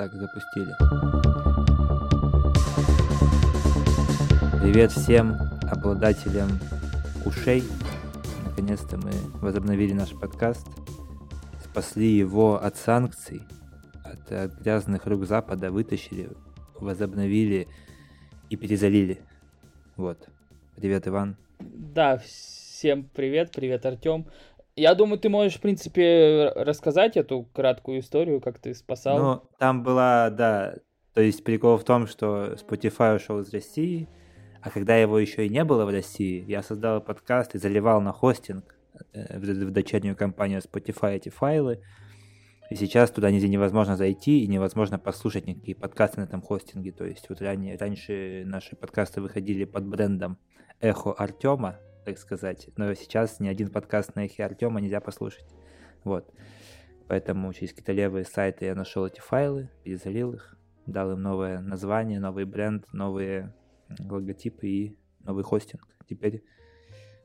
[0.00, 0.74] Так, запустили.
[4.62, 5.36] Привет всем
[5.70, 6.48] обладателям
[7.26, 7.62] ушей.
[8.46, 9.10] Наконец-то мы
[9.42, 10.66] возобновили наш подкаст.
[11.62, 13.42] Спасли его от санкций,
[14.02, 16.30] от, от грязных рук Запада, вытащили,
[16.76, 17.68] возобновили
[18.48, 19.20] и перезалили.
[19.98, 20.30] Вот.
[20.76, 21.36] Привет, Иван.
[21.58, 24.26] Да, всем привет, привет, Артем.
[24.80, 29.18] Я думаю, ты можешь, в принципе, рассказать эту краткую историю, как ты спасал.
[29.18, 30.76] Ну, там была, да,
[31.12, 34.08] то есть прикол в том, что Spotify ушел из России,
[34.62, 38.12] а когда его еще и не было в России, я создал подкаст и заливал на
[38.14, 38.74] хостинг
[39.12, 41.82] э, в дочернюю компанию Spotify эти файлы.
[42.70, 46.92] И сейчас туда нигде невозможно зайти и невозможно послушать никакие подкасты на этом хостинге.
[46.92, 50.38] То есть вот ранее, раньше наши подкасты выходили под брендом
[50.80, 52.68] Эхо Артема, так сказать.
[52.76, 55.46] Но сейчас ни один подкаст на Эхе Артема нельзя послушать.
[56.04, 56.32] Вот.
[57.08, 62.20] Поэтому через какие-то левые сайты я нашел эти файлы, перезалил их, дал им новое название,
[62.20, 63.54] новый бренд, новые
[63.98, 65.86] логотипы и новый хостинг.
[66.08, 66.44] Теперь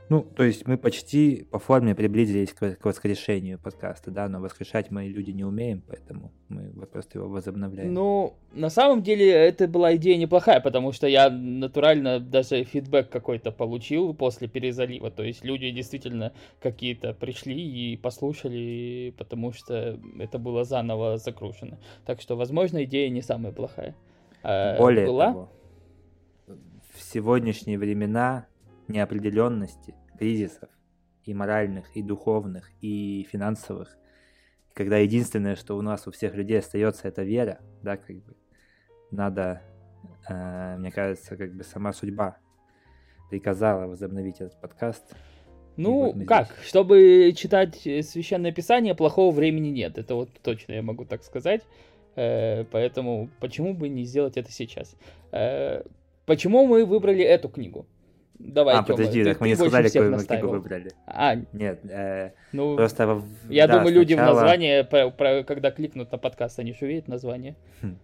[0.10, 4.92] ну, то есть мы почти по форме приблизились к, к воскрешению подкаста, да, но воскрешать
[4.92, 7.94] мы люди не умеем, поэтому мы просто его возобновляем.
[7.94, 13.52] Ну, на самом деле это была идея неплохая, потому что я натурально даже фидбэк какой-то
[13.52, 20.64] получил после перезалива, то есть люди действительно какие-то пришли и послушали, потому что это было
[20.66, 21.80] заново закручено.
[22.06, 23.96] Так что, возможно, идея не самая плохая.
[24.44, 25.32] А, Более была?
[25.32, 25.50] того,
[26.94, 28.46] в сегодняшние времена
[28.88, 30.70] неопределенности, кризисов,
[31.24, 33.98] и моральных, и духовных, и финансовых,
[34.74, 38.36] когда единственное, что у нас у всех людей остается, это вера, да, как бы
[39.10, 39.62] надо,
[40.30, 42.38] э, мне кажется, как бы сама судьба
[43.30, 45.16] приказала возобновить этот подкаст.
[45.78, 46.68] Ну, вот как, здесь.
[46.68, 51.62] чтобы читать священное писание, плохого времени нет, это вот точно я могу так сказать,
[52.16, 54.96] э, поэтому почему бы не сделать это сейчас?
[55.32, 55.84] Э,
[56.26, 57.86] почему мы выбрали эту книгу?
[58.40, 60.92] Давай, А, Тёма, подожди, так мы не сказали, какую мы книгу выбрали.
[61.08, 63.22] А, нет, э, ну, просто...
[63.50, 67.08] Я да, думаю, люди в название, про, про, когда кликнут на подкаст, они же увидят
[67.08, 67.56] название.
[67.82, 67.98] Хм.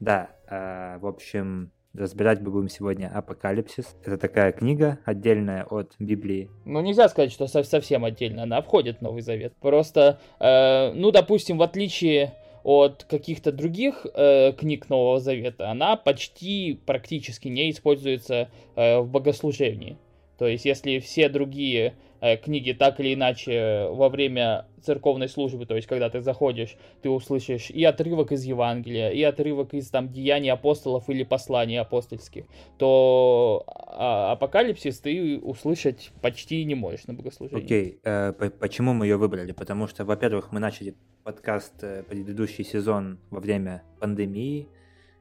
[0.00, 3.96] Да, э, в общем, разбирать мы будем сегодня «Апокалипсис».
[4.04, 6.50] Это такая книга отдельная от Библии.
[6.64, 9.54] Ну, нельзя сказать, что совсем отдельно, она входит в Новый Завет.
[9.60, 16.78] Просто, э, ну, допустим, в отличие от каких-то других э, книг Нового Завета, она почти
[16.86, 19.96] практически не используется э, в богослужении.
[20.40, 25.76] То есть, если все другие э, книги так или иначе во время церковной службы, то
[25.76, 30.50] есть, когда ты заходишь, ты услышишь и отрывок из Евангелия, и отрывок из там Деяний
[30.50, 32.46] апостолов или посланий апостольских,
[32.78, 37.62] то а, апокалипсис ты услышать почти не можешь на богослужении.
[37.62, 38.34] Окей, okay.
[38.38, 39.52] э, почему мы ее выбрали?
[39.52, 40.94] Потому что, во-первых, мы начали
[41.24, 44.68] подкаст э, предыдущий сезон во время пандемии,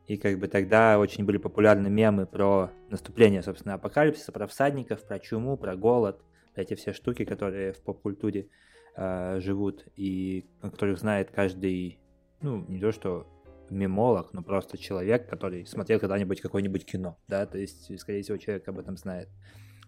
[0.08, 5.20] и как бы тогда очень были популярны мемы про наступление, собственно, апокалипсиса, про всадников, про
[5.20, 6.22] чуму, про голод,
[6.54, 8.48] про эти все штуки, которые в поп-культуре
[8.96, 12.00] э, живут и которых знает каждый,
[12.42, 13.28] ну, не то что
[13.70, 18.68] мемолог, но просто человек, который смотрел когда-нибудь какое-нибудь кино, да, то есть, скорее всего, человек
[18.68, 19.30] об этом знает.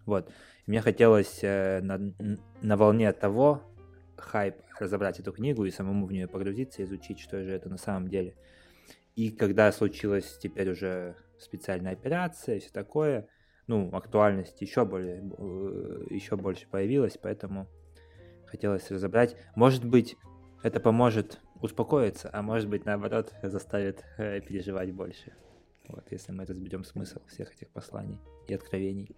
[0.05, 0.29] Вот.
[0.66, 2.13] И мне хотелось э, на,
[2.61, 3.63] на волне того
[4.21, 8.07] хайп разобрать эту книгу и самому в нее погрузиться, изучить, что же это на самом
[8.07, 8.35] деле–
[9.15, 13.27] и когда случилась теперь уже специальная операция и все такое,
[13.67, 17.67] ну, актуальность еще более, э, еще больше появилась, поэтому
[18.45, 19.35] хотелось разобрать.
[19.55, 20.15] Может быть,
[20.63, 25.33] это поможет успокоиться, а может быть, наоборот, заставит э, переживать больше.
[25.88, 29.15] Вот, если мы разберем смысл всех этих посланий и откровений.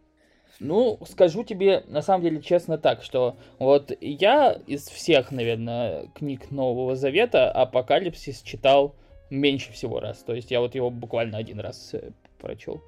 [0.59, 6.51] Ну, скажу тебе, на самом деле, честно так, что вот я из всех, наверное, книг
[6.51, 8.95] Нового Завета Апокалипсис читал
[9.29, 10.19] меньше всего раз.
[10.23, 12.81] То есть я вот его буквально один раз э, прочел.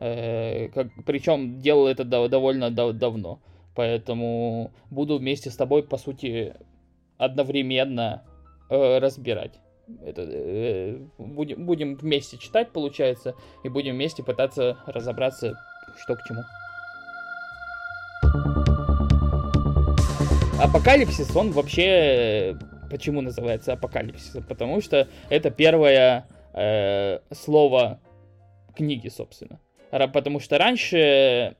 [0.00, 0.68] Э,
[1.04, 3.40] причем делал это до, довольно дав давно.
[3.74, 6.54] Поэтому буду вместе с тобой, по сути,
[7.16, 8.22] одновременно
[8.70, 9.60] э, разбирать.
[10.04, 15.54] Это, э, будем, будем вместе читать, получается, и будем вместе пытаться разобраться,
[16.02, 16.42] что к чему.
[20.60, 22.56] Апокалипсис, он вообще
[22.90, 24.36] Почему называется апокалипсис?
[24.48, 28.00] Потому что это первое э, слово
[28.74, 29.60] книги, собственно.
[29.90, 31.56] Потому что раньше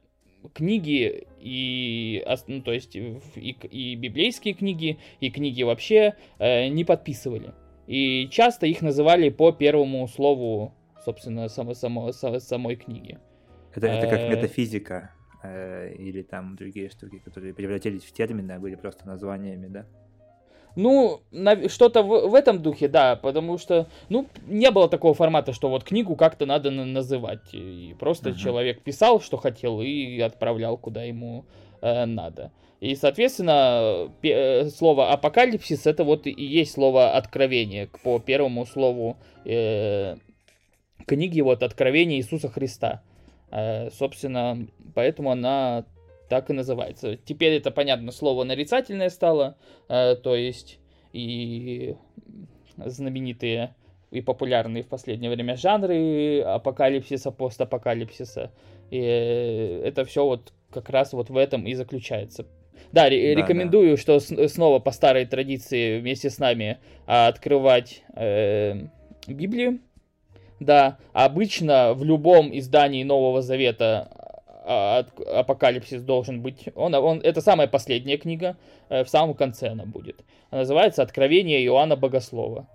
[0.55, 7.53] книги и, ну, то есть и, и библейские книги, и книги вообще э, не подписывали.
[7.87, 10.75] И часто их называли по первому слову,
[11.05, 13.19] собственно, само, само, самой книги.
[13.75, 15.11] Это, это как э, метафизика
[15.43, 19.87] э, или там другие штуки, которые превратились в термины, а были просто названиями, да?
[20.76, 21.23] Ну,
[21.67, 25.82] что-то в, в этом духе, да, потому что, ну, не было такого формата, что вот
[25.82, 27.52] книгу как-то надо на- называть.
[27.52, 28.37] И просто uh-huh.
[28.37, 31.46] человек писал, что хотел, и отправлял, куда ему
[31.81, 32.52] э, надо.
[32.81, 40.14] И, соответственно, э, слово апокалипсис это вот и есть слово откровение по первому слову э,
[41.06, 43.02] книги вот откровение Иисуса Христа.
[43.50, 45.85] Э, собственно, поэтому она
[46.29, 47.17] так и называется.
[47.17, 49.56] Теперь это, понятно, слово нарицательное стало,
[49.89, 50.79] э, то есть
[51.12, 51.97] и
[52.77, 53.75] знаменитые
[54.11, 58.50] и популярные в последнее время жанры апокалипсиса, постапокалипсиса.
[58.91, 62.47] И это все вот как раз вот в этом и заключается.
[62.93, 64.00] Да, да рекомендую, да.
[64.00, 68.87] что с- снова по старой традиции вместе с нами открывать э,
[69.27, 69.81] Библию.
[70.60, 74.08] Да, обычно в любом издании Нового Завета
[74.64, 76.69] а, Апокалипсис должен быть.
[76.75, 78.56] Он, он, это самая последняя книга,
[78.88, 80.20] э, в самом конце она будет.
[80.50, 82.66] Она называется Откровение Иоанна Богослова.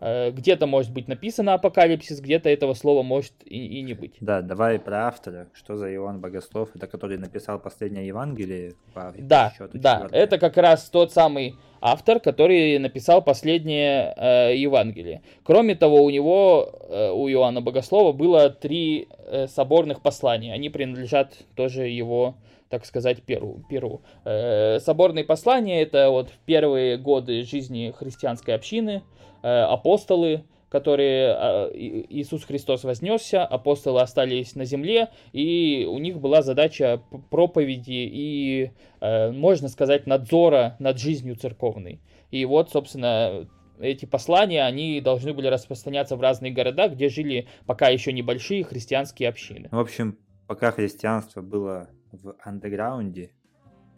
[0.00, 4.14] Э, где-то может быть написано апокалипсис, где-то этого слова может и, и не быть.
[4.20, 5.48] Да, давай про автора.
[5.52, 6.70] Что за Иоанн Богослов?
[6.74, 8.72] Это который написал последнее Евангелие?
[8.94, 10.08] По да, счету, да.
[10.10, 15.22] Это как раз тот самый автор, который написал последнее э, Евангелие.
[15.42, 20.54] Кроме того, у него, э, у Иоанна Богослова, было три э, соборных послания.
[20.54, 22.36] Они принадлежат тоже его
[22.70, 23.62] так сказать, Перу.
[23.68, 24.00] Перу.
[24.24, 29.02] Э, соборные послания— это вот первые годы жизни христианской общины,
[29.42, 36.42] Э, апостолы, которые а, Иисус Христос вознесся, апостолы остались на земле, и у них была
[36.42, 38.70] задача проповеди и,
[39.00, 42.00] э, можно сказать, надзора над жизнью церковной.
[42.30, 43.48] И вот, собственно,
[43.80, 49.30] эти послания, они должны были распространяться в разные города, где жили пока еще небольшие христианские
[49.30, 49.68] общины.
[49.72, 53.30] В общем, пока христианство было в андеграунде,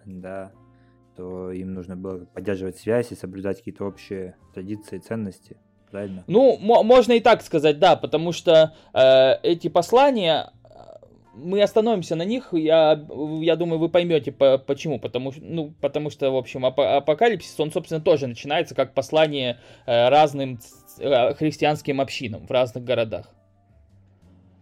[0.04, 0.52] да,
[1.16, 5.56] то им нужно было поддерживать связь и соблюдать какие-то общие традиции ценности.
[5.90, 6.24] Правильно?
[6.26, 10.50] Ну, можно и так сказать, да, потому что э, эти послания
[11.34, 13.06] мы остановимся на них, я,
[13.40, 14.98] я думаю, вы поймете по, почему.
[14.98, 20.08] Потому, ну, потому что, в общем, ап апокалипсис, он, собственно, тоже начинается как послание э,
[20.08, 20.58] разным
[20.98, 23.34] э, христианским общинам в разных городах.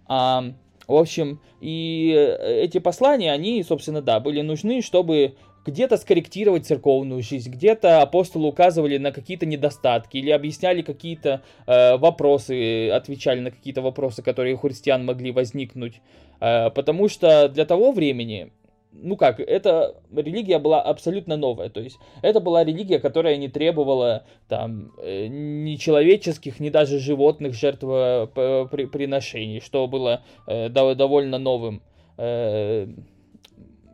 [0.06, 0.44] А,
[0.90, 7.22] в общем, и э, эти послания, они, собственно, да, были нужны, чтобы где-то скорректировать церковную
[7.22, 13.82] жизнь, где-то апостолы указывали на какие-то недостатки или объясняли какие-то э, вопросы, отвечали на какие-то
[13.82, 16.00] вопросы, которые у христиан могли возникнуть.
[16.40, 18.50] Э, потому что для того времени,
[18.92, 21.70] ну как, эта религия была абсолютно новая.
[21.70, 27.54] То есть это была религия, которая не требовала там э, ни человеческих, ни даже животных
[27.54, 31.82] жертвоприношений, что было э, довольно новым.
[32.16, 32.88] Э,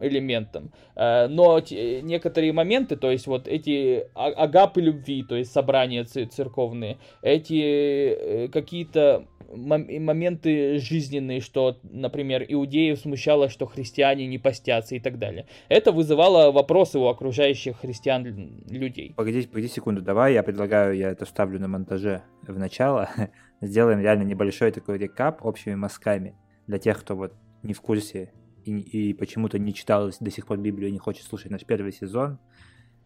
[0.01, 0.73] элементом.
[0.95, 6.99] Э, но некоторые моменты, то есть вот эти а, агапы любви, то есть собрания церковные,
[7.23, 15.19] эти э, какие-то моменты жизненные, что, например, иудеев смущало, что христиане не постятся и так
[15.19, 15.47] далее.
[15.69, 18.25] Это вызывало вопросы у окружающих христиан
[18.69, 19.15] людей.
[19.17, 23.09] Погоди, погоди секунду, давай я предлагаю, я это вставлю на монтаже в начало,
[23.61, 27.33] сделаем реально небольшой такой рекап общими мазками для тех, кто вот
[27.63, 28.33] не в курсе
[28.65, 31.93] и, и почему-то не читал до сих пор Библию и не хочет слушать наш первый
[31.93, 32.39] сезон,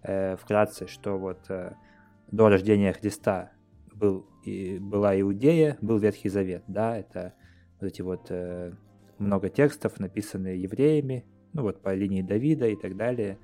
[0.03, 1.75] э, вкратце, что вот э,
[2.31, 3.53] до рождения Христа
[3.93, 7.35] был, и, была Иудея, был Ветхий Завет, да, это
[7.81, 8.73] вот эти вот э,
[9.19, 13.39] много текстов, написанные евреями, ну вот по линии Давида и так далее.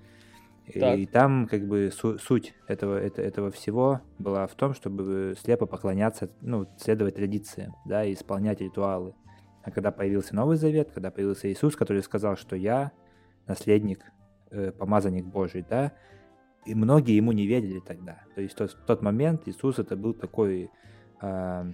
[0.74, 0.98] Так.
[0.98, 5.66] И там как бы су- суть этого, это, этого всего была в том, чтобы слепо
[5.66, 9.14] поклоняться, ну, следовать традициям, да, и исполнять ритуалы.
[9.62, 12.90] А когда появился Новый Завет, когда появился Иисус, который сказал, что я
[13.46, 14.00] наследник,
[14.50, 15.92] э, помазанник Божий, да,
[16.64, 18.24] и многие ему не верили тогда.
[18.34, 20.70] То есть тот, в тот момент Иисус это был такой...
[21.20, 21.64] Э,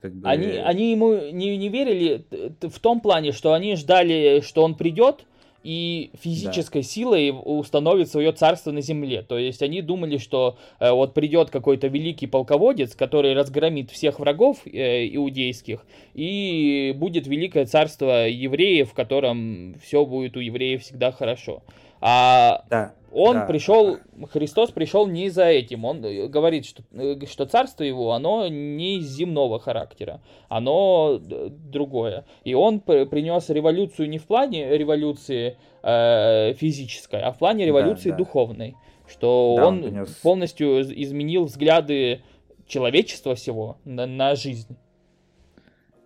[0.00, 0.28] как бы...
[0.28, 2.24] они, они ему не, не верили
[2.60, 5.24] в том плане, что они ждали, что он придет,
[5.62, 6.88] и физической да.
[6.88, 9.22] силой установит свое царство на земле.
[9.22, 14.66] То есть они думали, что э, вот придет какой-то великий полководец, который разгромит всех врагов
[14.66, 15.84] э, иудейских,
[16.14, 21.62] и будет великое царство евреев, в котором все будет у евреев всегда хорошо.
[22.00, 22.94] А да.
[23.14, 23.46] Он да.
[23.46, 23.98] пришел,
[24.30, 25.84] Христос пришел не за этим.
[25.84, 32.24] Он э, говорит, что, э, что царство его, оно не земного характера, оно другое.
[32.44, 38.16] И он принес революцию не в плане революции э, физической, а в плане революции да,
[38.16, 38.18] да.
[38.18, 38.76] духовной.
[39.06, 40.08] Что да, он, он принес...
[40.22, 42.22] полностью изменил взгляды
[42.66, 44.76] человечества всего на, на жизнь.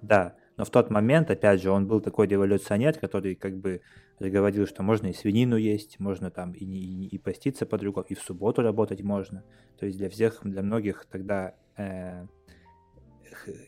[0.03, 3.83] Да, Но в тот момент, опять же, он был такой революционер, который как бы
[4.19, 8.21] говорил, что можно и свинину есть, можно там и, и, и поститься по-другому, и в
[8.21, 9.45] субботу работать можно.
[9.79, 12.27] То есть для всех, для многих тогда э,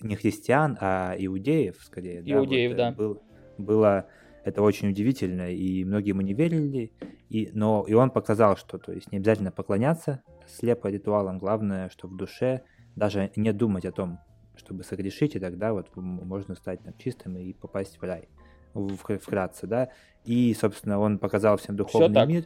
[0.00, 2.20] не христиан, а иудеев, скорее.
[2.20, 2.86] Иудеев, да.
[2.86, 3.02] Вот, да.
[3.02, 3.22] Был,
[3.58, 4.06] было
[4.44, 6.92] это очень удивительно, и многие ему не верили,
[7.28, 12.08] и, но и он показал, что то есть не обязательно поклоняться слепо ритуалам, главное, что
[12.08, 12.62] в душе
[12.96, 14.20] даже не думать о том,
[14.58, 18.28] чтобы согрешить, и тогда вот можно стать там, чистым и попасть в рай,
[18.74, 19.90] вкратце, да.
[20.24, 22.44] И, собственно, он показал всем духовный мир,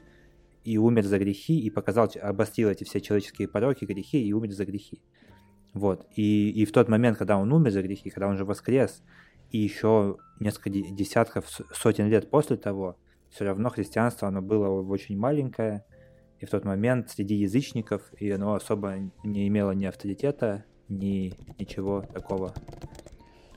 [0.65, 4.65] и умер за грехи, и показал, обострил эти все человеческие пороки, грехи, и умер за
[4.65, 5.03] грехи.
[5.75, 6.07] Вот.
[6.15, 9.03] И, и в тот момент, когда он умер за грехи, когда он же воскрес,
[9.51, 12.97] и еще несколько десятков, сотен лет после того,
[13.31, 15.85] все равно христианство, оно было очень маленькое,
[16.39, 20.65] и в тот момент среди язычников, и оно особо не имело ни авторитета,
[20.99, 22.55] ни ничего такого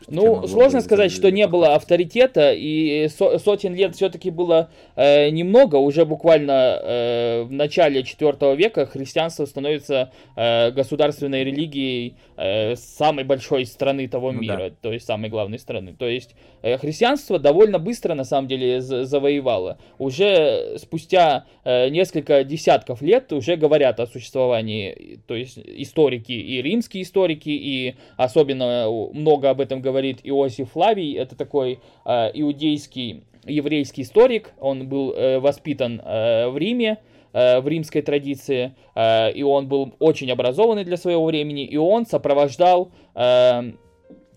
[0.08, 5.78] ну, сложно сказать, что не было авторитета, и сотен лет все-таки было э, немного.
[5.78, 13.66] Уже буквально э, в начале IV века христианство становится э, государственной религией э, самой большой
[13.66, 14.76] страны того ну, мира, да.
[14.82, 15.96] то есть самой главной страны.
[15.98, 19.80] То есть э, христианство довольно быстро, на самом деле, завоевало.
[19.98, 27.04] Уже спустя э, несколько десятков лет уже говорят о существовании, то есть историки, и римские
[27.04, 34.02] историки, и особенно много об этом говорят говорит Иосиф Флавий, это такой э, иудейский еврейский
[34.02, 36.98] историк, он был э, воспитан э, в Риме,
[37.32, 42.06] э, в римской традиции, э, и он был очень образованный для своего времени, и он
[42.06, 43.72] сопровождал э,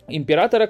[0.06, 0.68] императора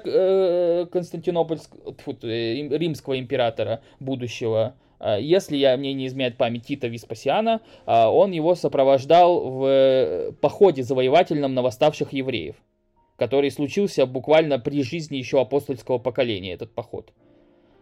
[0.87, 4.73] Константинопольского, э, римского императора будущего,
[5.19, 11.61] если я, мне не изменяет память Тита Веспасиана, он его сопровождал в походе завоевательном на
[11.61, 12.57] восставших евреев
[13.19, 17.11] который случился буквально при жизни еще апостольского поколения, этот поход.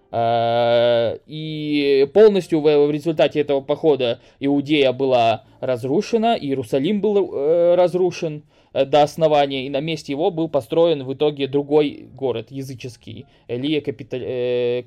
[0.10, 8.86] А, и полностью в результате этого похода Иудея была разрушена, Иерусалим был э, разрушен э,
[8.86, 14.20] до основания, и на месте его был построен в итоге другой город, языческий, Элия Капитал...
[14.24, 14.84] Э.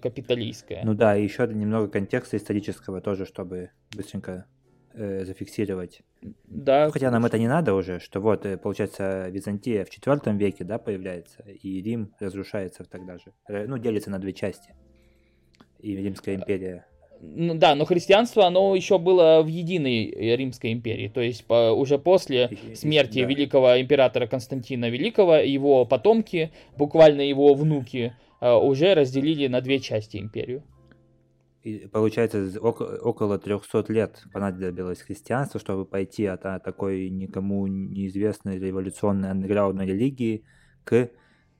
[0.84, 4.46] Ну да, и еще немного контекста исторического тоже, чтобы быстренько
[4.94, 6.02] э, зафиксировать.
[6.44, 6.86] Да.
[6.86, 10.64] Ну, хотя нам это не надо уже, что вот, э, получается, Византия в IV веке,
[10.64, 13.32] да, появляется, и Рим разрушается тогда же.
[13.48, 14.74] Э, ну, делится на две части.
[15.78, 16.86] И Римская империя
[17.22, 21.08] ну, да, но христианство, оно еще было в единой Римской империи.
[21.08, 23.26] То есть по, уже после смерти да.
[23.26, 30.16] великого императора Константина Великого, его потомки, буквально его внуки, э, уже разделили на две части
[30.16, 30.62] империю.
[31.62, 39.86] И получается, около 300 лет понадобилось христианство, чтобы пойти от, такой никому неизвестной революционной андеграундной
[39.86, 40.44] религии
[40.84, 41.10] к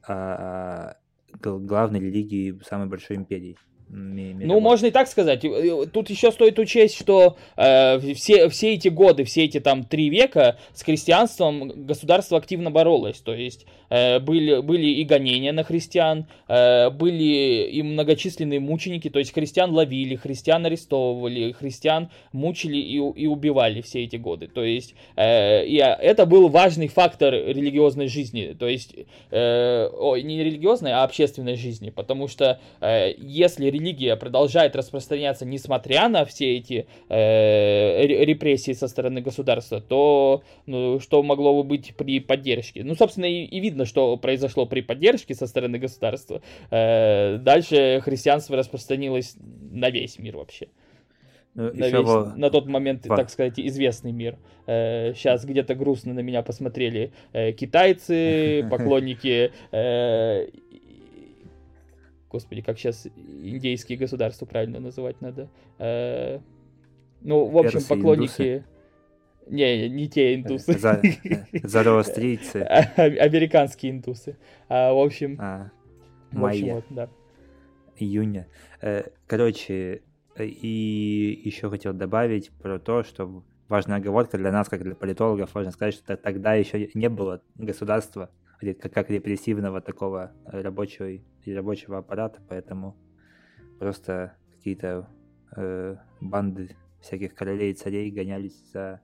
[0.08, 0.96] а,
[1.42, 3.58] главной религии самой большой империи.
[3.92, 5.44] Ну, можно и так сказать.
[5.92, 10.58] Тут еще стоит учесть, что э, все, все эти годы, все эти там три века
[10.72, 13.18] с христианством государство активно боролось.
[13.18, 19.18] То есть э, были, были и гонения на христиан, э, были и многочисленные мученики, то
[19.18, 24.46] есть христиан ловили, христиан арестовывали, христиан мучили и, и убивали все эти годы.
[24.46, 28.56] То есть э, и это был важный фактор религиозной жизни.
[28.58, 28.94] То есть,
[29.30, 31.90] э, о, не религиозной, а общественной жизни.
[31.90, 39.20] Потому что э, если религия продолжает распространяться, несмотря на все эти э, репрессии со стороны
[39.20, 42.84] государства, то ну, что могло бы быть при поддержке?
[42.84, 46.42] Ну, собственно, и, и видно, что произошло при поддержке со стороны государства.
[46.70, 50.68] Э, дальше христианство распространилось на весь мир вообще.
[51.54, 52.32] Ну, на, весь, во...
[52.36, 54.38] на тот момент, так сказать, известный мир.
[54.66, 60.46] Э, сейчас где-то грустно на меня посмотрели э, китайцы, поклонники э,
[62.30, 65.48] Господи, как сейчас индейские государства правильно называть надо.
[65.78, 66.38] Э,
[67.20, 68.56] ну, в общем, Персы, поклонники...
[68.56, 68.64] Индусы.
[69.48, 70.78] Не, не те индусы.
[70.78, 71.02] За,
[71.64, 72.62] Зороастрийцы.
[72.96, 74.36] Американские индусы.
[74.68, 75.36] А, в общем...
[75.40, 75.72] А,
[76.30, 77.08] в общем, вот, да.
[77.96, 78.46] Июня.
[78.80, 80.02] Э, короче,
[80.38, 85.72] и еще хотел добавить про то, что важная оговорка для нас, как для политологов, важно
[85.72, 91.08] сказать, что тогда еще не было государства, как репрессивного такого рабочего,
[91.46, 92.96] рабочего аппарата, поэтому
[93.78, 95.08] просто какие-то
[95.56, 99.00] э, банды всяких королей и царей гонялись за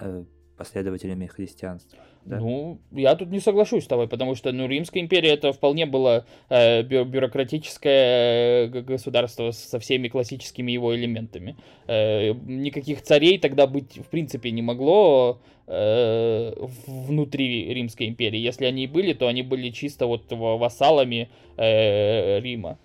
[0.00, 0.24] э,
[0.56, 1.98] последователями христианства.
[2.24, 2.38] Да?
[2.38, 6.24] Ну, я тут не соглашусь с тобой, потому что, ну, Римская империя это вполне было
[6.48, 11.56] э, бю- бюрократическое э, государство со всеми классическими его элементами.
[11.86, 16.52] Э, никаких царей тогда быть, в принципе, не могло э,
[16.86, 18.38] внутри Римской империи.
[18.38, 22.78] Если они и были, то они были чисто вот вассалами э, Рима.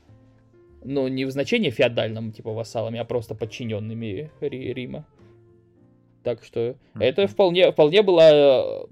[0.84, 5.06] Ну, не в значении феодальном, типа вассалами, а просто подчиненными Рима.
[6.24, 6.76] Так что mm-hmm.
[7.00, 8.88] это вполне, вполне было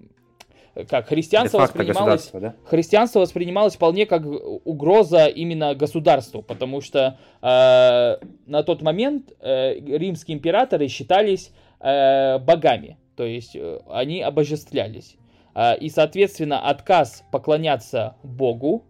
[0.86, 2.55] как христианство воспринималось, да?
[2.65, 10.38] христианство воспринималось вполне как угроза именно государству, потому что э, на тот момент э, римские
[10.38, 15.15] императоры считались э, богами, то есть э, они обожествлялись.
[15.55, 18.86] Э, и, соответственно, отказ поклоняться Богу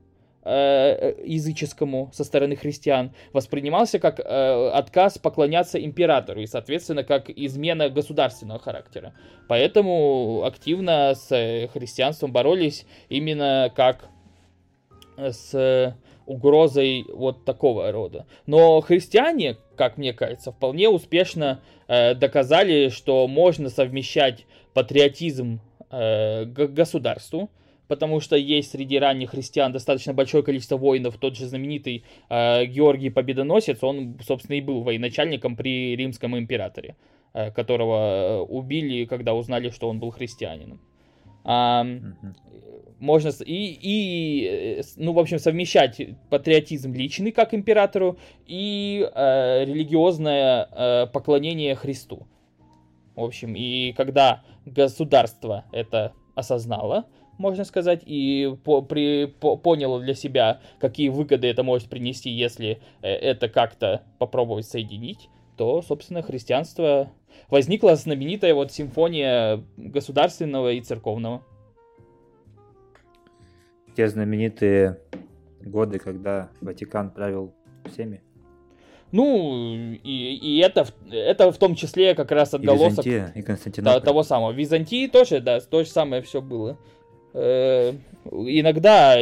[0.50, 7.90] Э, языческому со стороны христиан воспринимался как э, отказ поклоняться императору и, соответственно, как измена
[7.90, 9.14] государственного характера.
[9.50, 11.28] Поэтому активно с
[11.74, 14.06] христианством боролись именно как
[15.18, 15.94] с
[16.26, 18.26] угрозой вот такого рода.
[18.46, 25.60] Но христиане, как мне кажется, вполне успешно э, доказали, что можно совмещать патриотизм
[25.92, 27.50] э, к государству,
[27.88, 31.18] потому что есть среди ранних христиан достаточно большое количество воинов.
[31.18, 36.96] Тот же знаменитый э, Георгий Победоносец, он, собственно, и был военачальником при римском императоре,
[37.34, 40.80] э, которого э, убили, когда узнали, что он был христианином.
[41.44, 41.86] А,
[43.00, 50.68] Можно и, и, э, ну, в общем, совмещать патриотизм личный, как императору, и э, религиозное
[50.70, 52.28] э, поклонение Христу.
[53.16, 57.06] В общем, и когда государство это осознало,
[57.38, 62.80] можно сказать, и по, при, по, понял для себя, какие выгоды это может принести, если
[63.02, 67.12] э, это как-то попробовать соединить, то, собственно, христианство
[67.50, 71.44] возникла знаменитая вот симфония государственного и церковного.
[73.96, 75.00] Те знаменитые
[75.62, 77.54] годы, когда Ватикан правил
[77.86, 78.22] всеми.
[79.12, 84.04] Ну, и, и это, это в том числе как раз отголосок и Византия, и Константинополь.
[84.04, 84.52] того самого.
[84.52, 86.78] В Византии тоже, да, то же самое все было.
[87.40, 87.94] Э,
[88.26, 89.16] иногда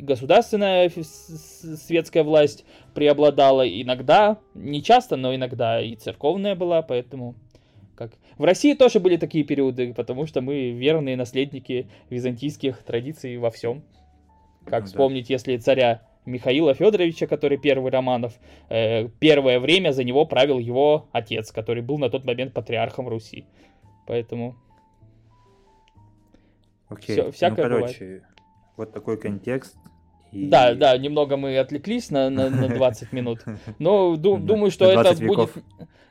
[0.00, 2.64] государственная светская власть
[2.94, 7.34] преобладала, иногда, не часто, но иногда и церковная была, поэтому
[7.94, 8.12] как...
[8.38, 13.82] В России тоже были такие периоды, потому что мы верные наследники византийских традиций во всем.
[14.64, 14.86] Как да.
[14.86, 18.32] вспомнить, если царя Михаила Федоровича, который первый Романов,
[18.70, 23.44] э, первое время за него правил его отец, который был на тот момент патриархом Руси.
[24.06, 24.56] Поэтому
[26.88, 27.16] Окей.
[27.16, 28.24] Все, всякое ну, короче, бывает.
[28.76, 29.76] вот такой контекст.
[30.32, 30.46] И...
[30.46, 33.40] Да, да, немного мы отвлеклись на, на, на 20 минут.
[33.78, 35.50] Но ду, думаю, что это будет,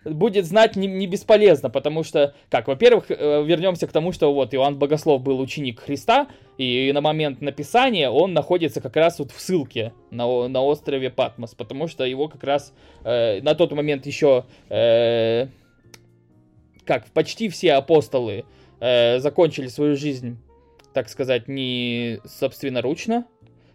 [0.04, 4.54] будет знать не, не бесполезно, потому что, как, во-первых, э, вернемся к тому, что вот
[4.54, 9.40] Иоанн Богослов был ученик Христа, и на момент написания он находится как раз вот в
[9.40, 14.46] ссылке на, на острове Патмос, потому что его как раз э, на тот момент еще,
[14.70, 15.48] э,
[16.86, 18.46] как, почти все апостолы
[18.80, 20.38] э, закончили свою жизнь
[20.95, 23.25] так сказать, не собственноручно.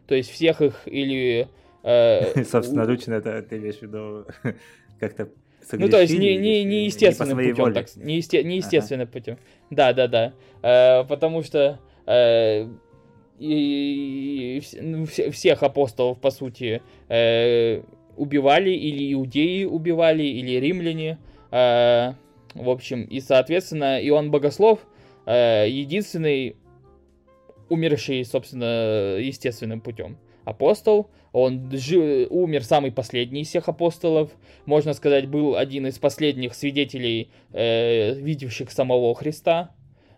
[0.07, 1.49] То есть всех их или...
[1.83, 4.25] Э, собственноручно это ты имеешь в виду
[4.99, 5.29] как-то
[5.73, 9.13] ну, то есть не, не, не естественным не путем, так, не, есте, не естественным ага.
[9.13, 9.39] путем.
[9.69, 10.33] Да, да, да.
[10.63, 12.67] Э, потому что э,
[13.39, 17.83] и, и, ну, всех апостолов, по сути, э,
[18.17, 21.19] убивали, или иудеи убивали, или римляне.
[21.53, 22.15] Э,
[22.55, 24.81] в общем, и, соответственно, Иоанн Богослов
[25.27, 26.57] э, единственный
[27.71, 30.19] умерший, собственно, естественным путем.
[30.45, 34.31] Апостол, он жил, умер самый последний из всех апостолов,
[34.67, 39.75] можно сказать, был один из последних свидетелей, э, видевших самого Христа.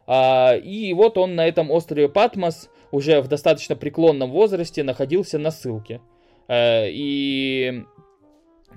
[0.06, 5.50] А, и вот он на этом острове Патмос уже в достаточно преклонном возрасте находился на
[5.50, 6.00] ссылке.
[6.48, 7.84] Э, и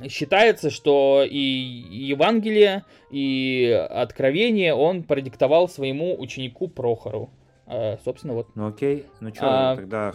[0.09, 7.29] считается, что и Евангелие, и Откровение он продиктовал своему ученику Прохору.
[7.67, 8.47] А, собственно, вот.
[8.55, 10.13] Ну окей, ну что, а, тогда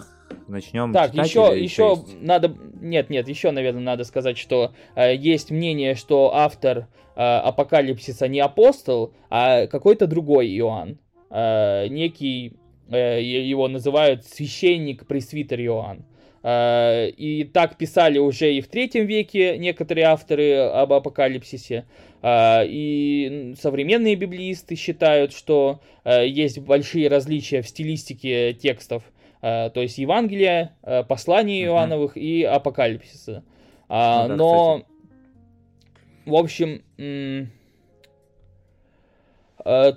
[0.48, 0.92] начнем.
[0.92, 2.22] Так, еще, еще есть?
[2.22, 6.86] надо, нет, нет, еще, наверное, надо сказать, что э, есть мнение, что автор
[7.16, 10.98] э, Апокалипсиса не апостол, а какой-то другой Иоанн,
[11.30, 12.56] э, некий,
[12.88, 16.04] э, его называют священник пресвитер Иоанн.
[16.42, 21.84] Э, и так писали уже и в третьем веке некоторые авторы об апокалипсисе.
[22.22, 29.02] Э, и современные библиисты считают, что э, есть большие различия в стилистике текстов.
[29.42, 30.76] То есть Евангелия,
[31.08, 33.42] послания Иоанновых и апокалипсиса.
[33.88, 34.92] Ну, да, Но, кстати.
[36.26, 36.82] в общем,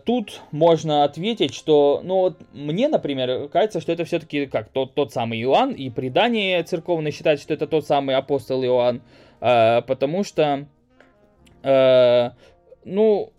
[0.05, 5.13] тут можно ответить, что, ну вот мне, например, кажется, что это все-таки как тот, тот
[5.13, 9.01] самый Иоанн, и предание церковное считает, что это тот самый апостол Иоанн,
[9.41, 10.65] э, потому что,
[11.63, 12.29] э,
[12.83, 13.31] ну,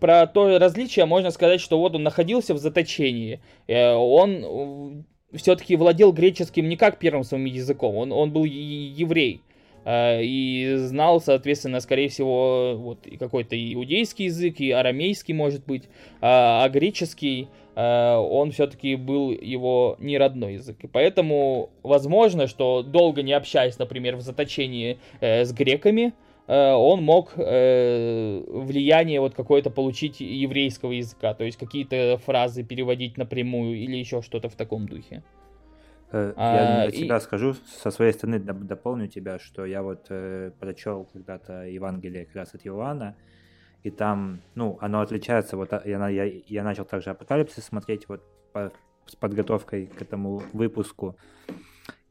[0.00, 6.68] про то различие можно сказать, что вот он находился в заточении, он все-таки владел греческим
[6.68, 9.51] не как первым своим языком, он, он был еврей, Э,
[9.84, 15.88] и знал, соответственно, скорее всего, вот и какой-то иудейский язык, и арамейский, может быть,
[16.20, 20.76] а, а греческий, э, он все-таки был его не родной язык.
[20.82, 26.12] И поэтому возможно, что долго не общаясь, например, в заточении э, с греками,
[26.48, 33.96] он мог влияние вот какое-то получить еврейского языка, то есть какие-то фразы переводить напрямую или
[33.96, 35.22] еще что-то в таком духе.
[36.12, 37.20] Э, я а, от себя и...
[37.20, 42.54] скажу, со своей стороны дополню тебя, что я вот э, прочел когда-то Евангелие как раз
[42.54, 43.16] от Иоанна,
[43.82, 48.22] и там, ну, оно отличается, вот а, я, я, я начал также Апокалипсис смотреть вот
[48.52, 48.70] по,
[49.06, 51.16] с подготовкой к этому выпуску,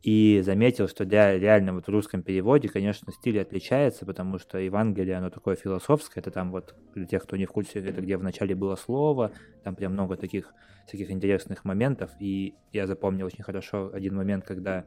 [0.04, 5.16] и заметил, что для, реально вот в русском переводе, конечно, стиль отличается, потому что Евангелие,
[5.16, 8.56] оно такое философское, это там вот, для тех, кто не в курсе, это где вначале
[8.56, 9.32] было слово,
[9.64, 10.54] там прям много таких
[10.88, 14.86] всяких интересных моментов, и я запомнил очень хорошо один момент, когда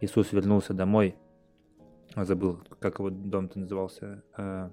[0.00, 1.16] Иисус вернулся домой,
[2.14, 4.70] забыл, как его дом-то назывался, э,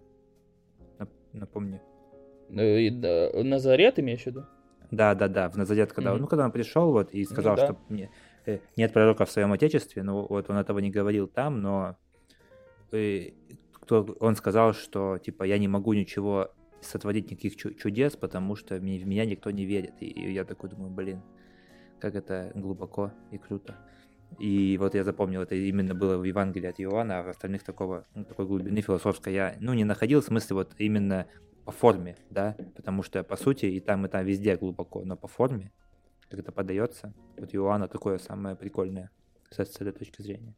[1.33, 1.81] напомни.
[2.51, 4.45] Э, Назарет имеешь в виду?
[4.91, 6.19] Да, да, да, в Назарет, когда, mm-hmm.
[6.19, 7.65] ну, когда он пришел вот и сказал, ну, да.
[7.65, 8.11] что мне,
[8.75, 11.97] нет пророка в своем отечестве, но вот он этого не говорил там, но
[12.91, 13.31] э,
[13.73, 16.51] кто, он сказал, что типа я не могу ничего
[16.81, 19.93] сотворить никаких чудес, потому что в меня никто не верит.
[20.01, 21.21] И я такой думаю, блин,
[21.99, 23.75] как это глубоко и круто.
[24.39, 28.05] И вот я запомнил, это именно было в Евангелии от Иоанна, а в остальных такого,
[28.15, 31.27] ну, такой глубины философской я, ну, не находил, в смысле, вот именно
[31.65, 35.27] по форме, да, потому что, по сути, и там, и там везде глубоко, но по
[35.27, 35.71] форме
[36.33, 37.13] как это подается.
[37.37, 39.11] Вот Иоанна такое самое прикольное
[39.51, 40.55] с этой точки зрения.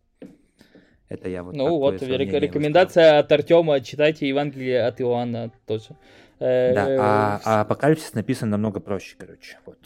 [1.10, 1.54] Это я вот.
[1.54, 5.98] Ну вот, рекомендация от Артема, читайте Евангелие от Иоанна тоже.
[6.40, 9.58] Э, да, а, а апокалипсис написан намного проще, короче.
[9.66, 9.78] Вот.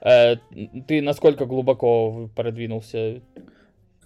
[0.00, 0.36] Э,
[0.88, 3.22] ты насколько глубоко продвинулся?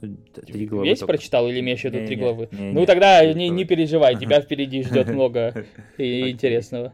[0.01, 1.15] Три главы Весь только.
[1.15, 2.49] прочитал или имеешь в виду три главы?
[2.53, 5.65] Не, ну не, тогда не, не переживай, тебя впереди ждет много
[5.97, 6.93] интересного.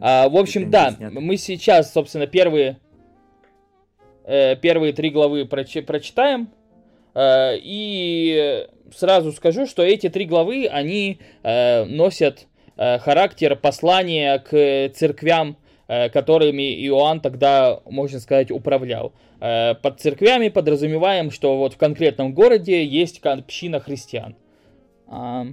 [0.00, 2.78] А, в общем, да, мы сейчас, собственно, первые,
[4.24, 6.48] э, первые три главы проч- прочитаем.
[7.14, 14.94] Э, и сразу скажу, что эти три главы, они э, носят э, характер послания к
[14.94, 15.56] церквям,
[15.88, 19.12] э, которыми Иоанн тогда, можно сказать, управлял.
[19.40, 24.36] Э, под церквями подразумеваем, что вот в конкретном городе есть община христиан.
[25.08, 25.46] А,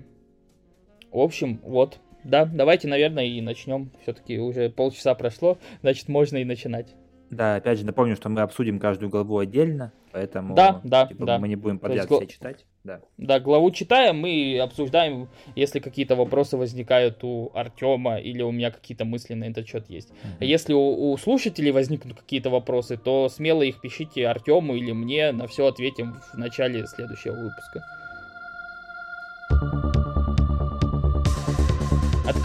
[1.11, 1.97] в общем, вот
[2.27, 3.91] да, давайте, наверное, и начнем.
[4.03, 6.93] Все-таки уже полчаса прошло, значит, можно и начинать.
[7.29, 11.39] Да, опять же, напомню, что мы обсудим каждую главу отдельно, поэтому да, да, типа, да.
[11.39, 12.65] мы не будем подряд есть, все читать.
[12.85, 13.01] Да.
[13.17, 19.03] да, главу читаем, мы обсуждаем, если какие-то вопросы возникают у Артема или у меня какие-то
[19.03, 20.09] мысли на этот счет есть.
[20.09, 20.45] Uh-huh.
[20.45, 25.47] Если у, у слушателей возникнут какие-то вопросы, то смело их пишите Артему или мне, на
[25.47, 27.83] все ответим в начале следующего выпуска.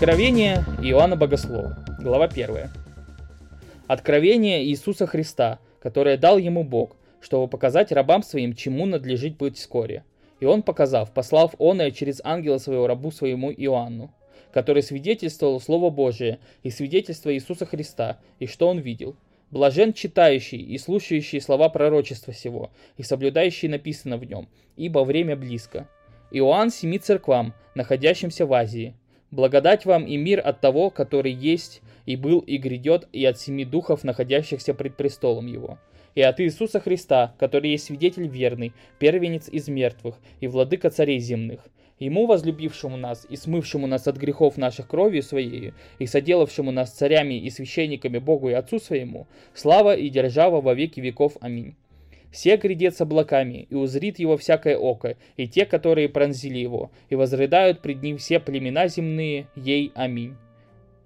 [0.03, 2.69] Откровение Иоанна Богослова, глава 1.
[3.87, 10.03] Откровение Иисуса Христа, которое дал ему Бог, чтобы показать рабам своим, чему надлежит быть вскоре.
[10.41, 14.13] И он показав, послав оное через ангела своего рабу своему Иоанну,
[14.53, 19.15] который свидетельствовал Слово Божие и свидетельство Иисуса Христа, и что он видел.
[19.53, 25.89] Блажен читающий и слушающий слова пророчества сего, и соблюдающий написано в нем, ибо время близко.
[26.33, 28.97] Иоанн семи церквам, находящимся в Азии,
[29.33, 33.65] Благодать вам и мир от того, который есть и был и грядет, и от семи
[33.65, 35.79] духов, находящихся пред престолом его,
[36.15, 41.61] и от Иисуса Христа, который есть свидетель верный, первенец из мертвых и владыка царей земных,
[41.99, 47.35] Ему, возлюбившему нас и смывшему нас от грехов наших кровью Своей, и соделавшему нас царями
[47.39, 51.39] и священниками Богу и Отцу Своему, слава и держава во веки веков.
[51.41, 51.75] Аминь.
[52.33, 57.15] Все грядет с облаками, и узрит его всякое око, и те, которые пронзили его, и
[57.15, 60.35] возрыдают пред ним все племена земные, ей аминь.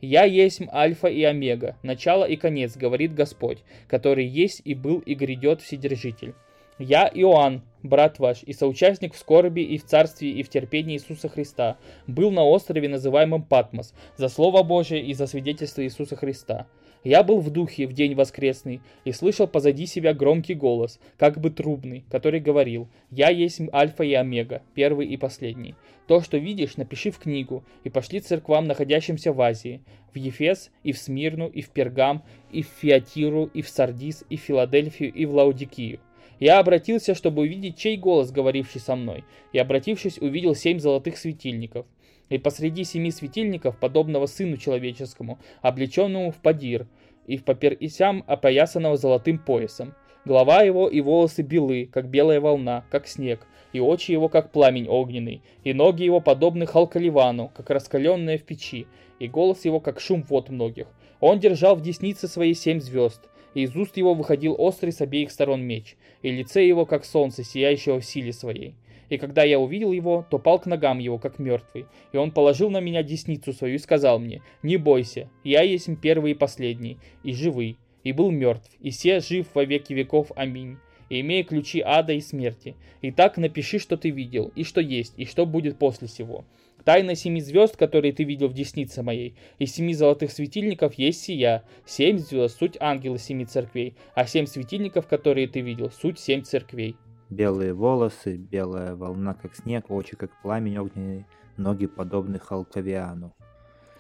[0.00, 3.58] «Я есть Альфа и Омега, начало и конец, говорит Господь,
[3.88, 6.34] который есть и был и грядет Вседержитель.
[6.78, 11.28] Я Иоанн, брат ваш, и соучастник в скорби и в царстве и в терпении Иисуса
[11.28, 16.66] Христа, был на острове, называемом Патмос, за Слово Божие и за свидетельство Иисуса Христа.
[17.06, 21.50] Я был в духе в день воскресный и слышал позади себя громкий голос, как бы
[21.50, 25.76] трубный, который говорил «Я есть Альфа и Омега, первый и последний.
[26.08, 30.90] То, что видишь, напиши в книгу и пошли церквам, находящимся в Азии, в Ефес, и
[30.90, 35.26] в Смирну, и в Пергам, и в Фиатиру, и в Сардис, и в Филадельфию, и
[35.26, 36.00] в Лаудикию.
[36.40, 41.86] Я обратился, чтобы увидеть, чей голос, говоривший со мной, и, обратившись, увидел семь золотых светильников.
[42.28, 46.86] И посреди семи светильников, подобного сыну человеческому, облеченному в падир,
[47.26, 49.94] и в поперисям опоясанного золотым поясом.
[50.24, 54.88] Голова его и волосы белы, как белая волна, как снег, и очи его, как пламень
[54.88, 58.86] огненный, и ноги его подобны халкаливану, как раскаленные в печи,
[59.18, 60.88] и голос его, как шум вод многих.
[61.20, 65.30] Он держал в деснице свои семь звезд, и из уст его выходил острый с обеих
[65.30, 68.74] сторон меч, и лице его, как солнце, сияющего в силе своей.
[69.08, 71.86] И когда я увидел его, то пал к ногам его, как мертвый.
[72.12, 76.32] И он положил на меня десницу свою и сказал мне, «Не бойся, я есть первый
[76.32, 80.30] и последний, и живый, и был мертв, и се жив во веки веков.
[80.36, 80.76] Аминь.
[81.08, 82.76] И имея ключи ада и смерти.
[83.02, 86.44] Итак, напиши, что ты видел, и что есть, и что будет после сего.
[86.84, 91.64] Тайна семи звезд, которые ты видел в деснице моей, и семи золотых светильников есть сия.
[91.84, 96.94] Семь звезд— суть ангелы семи церквей, а семь светильников, которые ты видел, суть семь церквей.
[97.30, 103.34] Белые волосы, белая волна, как снег, очи, как пламень огненный, ноги, подобны Халкавиану.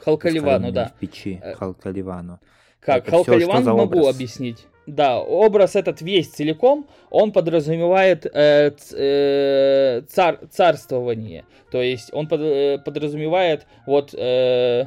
[0.04, 0.88] Халкаливану, да.
[0.88, 2.38] в печи, э, Халкаливану.
[2.80, 4.14] Как, Халкаливан могу образ?
[4.14, 4.66] объяснить.
[4.86, 11.44] Да, образ этот весь целиком, он подразумевает э, э, цар, царствование.
[11.72, 14.86] То есть он под, э, подразумевает вот э,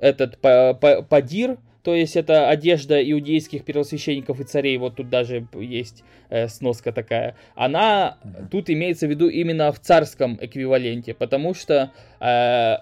[0.00, 5.46] этот по, по, падир, то есть это одежда иудейских первосвященников и царей, вот тут даже
[5.54, 7.36] есть э, сноска такая.
[7.54, 8.48] Она mm-hmm.
[8.50, 11.90] тут имеется в виду именно в царском эквиваленте, потому что
[12.20, 12.76] э,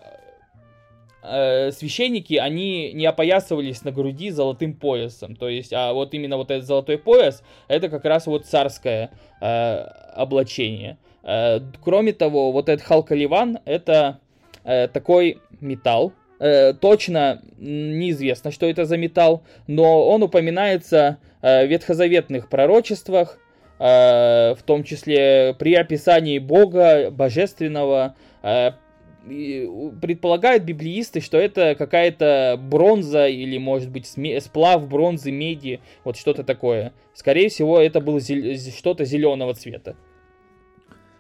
[1.23, 5.37] э, священники, они не опоясывались на груди золотым поясом.
[5.37, 9.47] То есть, а вот именно вот этот золотой пояс, это как раз вот царское э,
[10.15, 10.99] облачение.
[11.23, 14.21] Э, кроме того, вот этот халкаливан, это
[14.65, 21.71] э, такой металл, э, точно неизвестно, что это за металл, но он упоминается э, в
[21.71, 23.39] ветхозаветных пророчествах,
[23.79, 28.15] э, в том числе при описании Бога, Божественного,
[30.01, 34.07] предполагают библеисты, что это какая-то бронза или, может быть,
[34.43, 36.93] сплав бронзы, меди, вот что-то такое.
[37.15, 38.57] Скорее всего, это было зел...
[38.75, 39.97] что-то зеленого цвета.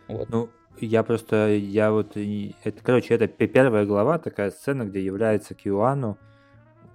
[0.07, 0.28] Вот.
[0.31, 0.48] Ну,
[0.81, 6.19] я просто, я вот, это, короче, это первая глава, такая сцена, где является к Иоанну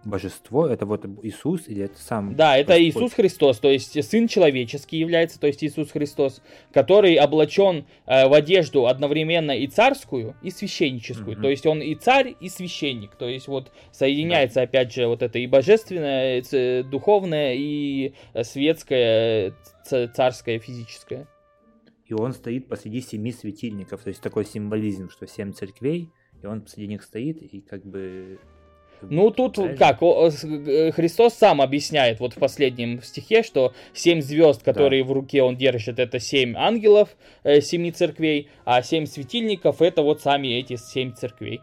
[0.05, 2.35] божество, это вот Иисус или это сам?
[2.35, 2.83] Да, это Господь?
[2.83, 6.41] Иисус Христос, то есть Сын человеческий является, то есть Иисус Христос,
[6.71, 11.41] который облачен э, в одежду одновременно и царскую, и священническую, mm-hmm.
[11.41, 14.61] то есть он и царь, и священник, то есть вот соединяется да.
[14.63, 19.53] опять же вот это и божественное, и духовное, и светское,
[19.85, 21.27] царское, физическое.
[22.13, 26.11] И он стоит посреди семи светильников, то есть такой символизм, что семь церквей,
[26.43, 28.39] и он посреди них стоит, и как бы
[29.01, 29.77] ну, тут Правильно?
[29.77, 35.09] как, э, Христос сам объясняет вот в последнем стихе, что семь звезд, которые да.
[35.09, 37.09] в руке он держит, это семь ангелов,
[37.43, 41.61] э, семи церквей, а семь светильников это вот сами эти семь церквей.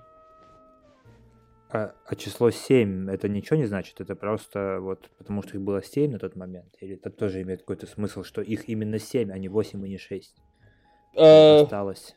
[1.73, 4.01] А, а число 7 это ничего не значит?
[4.01, 6.75] Это просто вот потому что их было 7 на тот момент?
[6.81, 9.99] Или это тоже имеет какой-то смысл, что их именно 7, а не 8 и не
[9.99, 10.35] 6?
[11.17, 12.15] Э, осталось.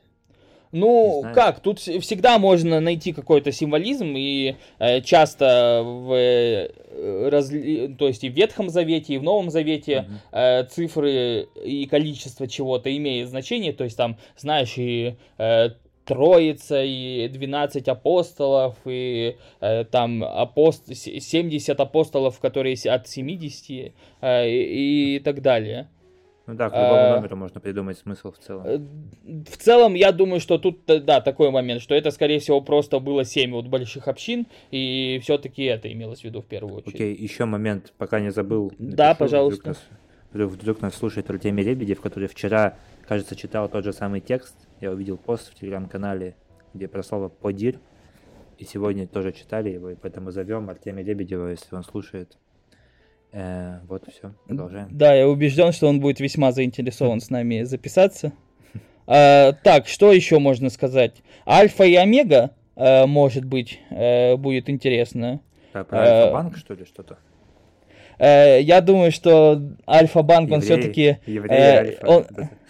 [0.74, 7.96] Ну, как, тут всегда можно найти какой-то символизм, и э, часто в, э, разли...
[7.96, 12.96] то есть и в Ветхом Завете, и в Новом Завете э, цифры и количество чего-то
[12.98, 15.70] имеют значение, то есть там, знаешь, и э,
[16.06, 20.94] Троица, и 12 апостолов, и э, там апост...
[20.96, 25.90] 70 апостолов, которые от 70, э, и, и так далее.
[26.46, 28.66] Ну да, к любому а, номеру можно придумать смысл в целом.
[28.66, 28.78] Э,
[29.50, 33.00] в целом, я думаю, что тут, э, да, такой момент, что это, скорее всего, просто
[33.00, 36.96] было 7 вот больших общин, и все-таки это имелось в виду в первую очередь.
[36.96, 38.74] Окей, еще момент, пока не забыл.
[38.78, 39.62] Напишу, да, пожалуйста.
[39.62, 39.84] Вдруг нас,
[40.34, 44.56] вдруг, вдруг нас слушает Артемий Лебедев, который вчера, кажется, читал тот же самый текст.
[44.82, 46.36] Я увидел пост в телеграм-канале,
[46.74, 47.80] где про слово «подир»,
[48.58, 52.38] и сегодня тоже читали его, и поэтому зовем Артемия Лебедева, если он слушает.
[53.32, 54.88] Э, вот все, продолжаем.
[54.92, 58.32] Да, я убежден, что он будет весьма заинтересован с нами записаться.
[59.06, 61.24] А, так, что еще можно сказать?
[61.48, 65.42] Альфа и Омега, а, может быть, а, будет интересно.
[65.74, 67.18] Да, про Альфа-банк, что ли, что-то?
[68.20, 71.18] Я думаю, что Альфа-банк, он все-таки...
[71.26, 72.26] Евреи, он,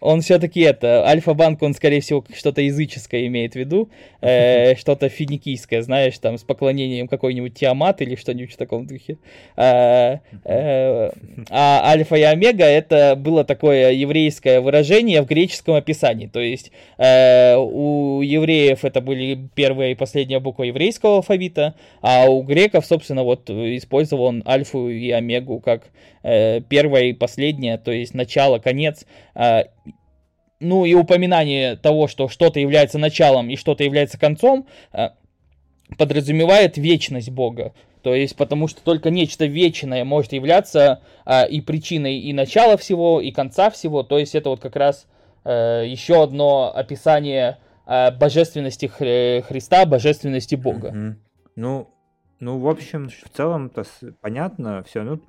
[0.00, 5.82] он все-таки это, Альфа-банк, он, скорее всего, что-то языческое имеет в виду, э, что-то финикийское,
[5.82, 9.18] знаешь, там, с поклонением какой-нибудь Тиамат или что-нибудь в таком духе.
[9.56, 11.10] А, э,
[11.50, 17.56] а Альфа и Омега это было такое еврейское выражение в греческом описании, то есть э,
[17.56, 23.48] у евреев это были первая и последняя буква еврейского алфавита, а у греков, собственно, вот
[23.50, 25.90] использовал он Альфу и Омегу как
[26.22, 29.06] э, первая и последняя, то есть начало, конец.
[29.34, 29.64] Э,
[30.60, 35.10] ну и упоминание того, что что-то является началом и что-то является концом, э,
[35.96, 37.72] подразумевает вечность Бога.
[38.02, 43.20] То есть, потому что только нечто вечное может являться э, и причиной и начала всего,
[43.20, 44.02] и конца всего.
[44.02, 45.06] То есть, это вот как раз
[45.44, 50.90] э, еще одно описание э, божественности Хри- Христа, божественности Бога.
[50.90, 51.14] Mm-hmm.
[51.56, 51.90] Ну,
[52.40, 53.84] ну, в общем, в целом-то
[54.20, 55.02] понятно все.
[55.02, 55.20] Ну,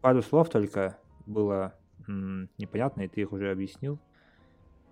[0.00, 1.74] пару слов только было
[2.06, 3.98] м- непонятно, и ты их уже объяснил.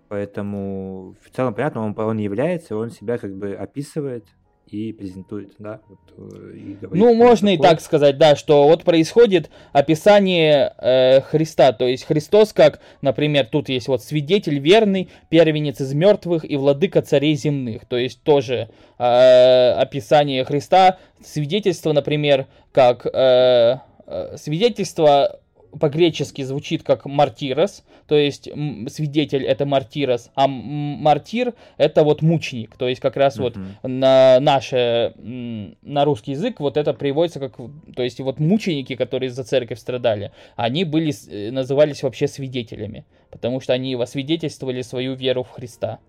[0.07, 4.25] Поэтому в целом понятно, он, он является, он себя как бы описывает
[4.67, 5.79] и презентует, да?
[5.87, 11.21] Вот, э, и говорит, ну, можно и так сказать, да, что вот происходит описание э,
[11.21, 16.55] Христа, то есть Христос как, например, тут есть вот свидетель верный, первенец из мертвых и
[16.55, 25.39] владыка царей земных, то есть тоже э, описание Христа, свидетельство, например, как э, э свидетельство
[25.79, 28.49] по-гречески звучит как мартирос, то есть
[28.89, 33.41] свидетель это мартирос, а мартир это вот мученик, то есть как раз uh-huh.
[33.41, 37.57] вот на наше, на русский язык вот это приводится как,
[37.95, 43.59] то есть вот мученики, которые за церковь страдали, они были, э, назывались вообще свидетелями, потому
[43.59, 45.99] что они восвидетельствовали свою веру в Христа.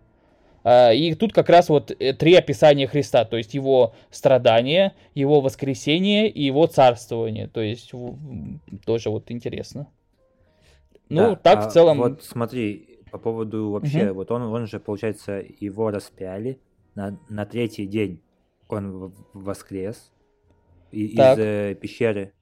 [0.69, 5.41] А, и тут как раз вот э, три описания Христа, то есть его страдания, его
[5.41, 7.47] воскресение и его царствование.
[7.47, 7.93] То есть
[8.85, 9.87] тоже вот интересно.
[11.09, 11.99] Ну, да, так а в целом...
[11.99, 14.15] Вот смотри, по поводу вообще, угу.
[14.17, 16.59] вот он, он же, получается, его распяли,
[16.97, 18.21] на, на третий день
[18.67, 20.11] он воскрес
[20.91, 22.33] и, из э, пещеры,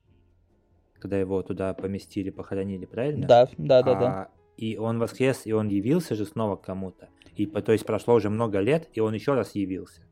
[0.98, 3.26] когда его туда поместили, похоронили, правильно?
[3.26, 4.28] Да, да, да, а, да.
[4.56, 7.10] И он воскрес, и он явился же снова кому-то.
[7.36, 10.02] И то есть прошло уже много лет, и он еще раз явился.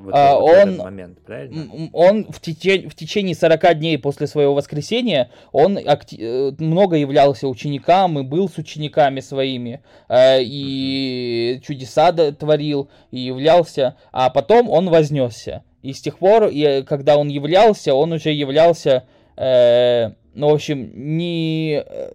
[0.00, 1.90] Вот, а, вот он, момент, правильно?
[1.92, 7.48] Он в, течение, в течение 40 дней после своего воскресения, он акти- э, много являлся
[7.48, 11.60] ученикам и был с учениками своими, э, и mm-hmm.
[11.62, 15.64] чудеса творил, и являлся, а потом он вознесся.
[15.82, 19.04] И с тех пор, и, когда он являлся, он уже являлся,
[19.36, 22.12] э, ну, в общем, не, э,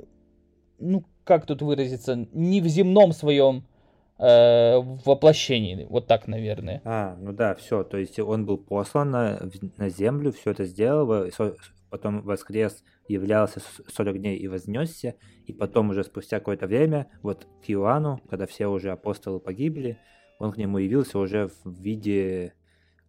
[0.79, 3.65] ну, как тут выразиться, не в земном своем
[4.23, 5.85] э, воплощении.
[5.89, 6.81] Вот так, наверное.
[6.85, 7.83] А, ну да, все.
[7.83, 11.29] То есть он был послан на, на землю, все это сделал,
[11.89, 17.69] потом воскрес, являлся 40 дней и вознесся, и потом уже спустя какое-то время, вот к
[17.69, 19.99] Иоанну, когда все уже апостолы погибли,
[20.39, 22.53] он к нему явился уже в виде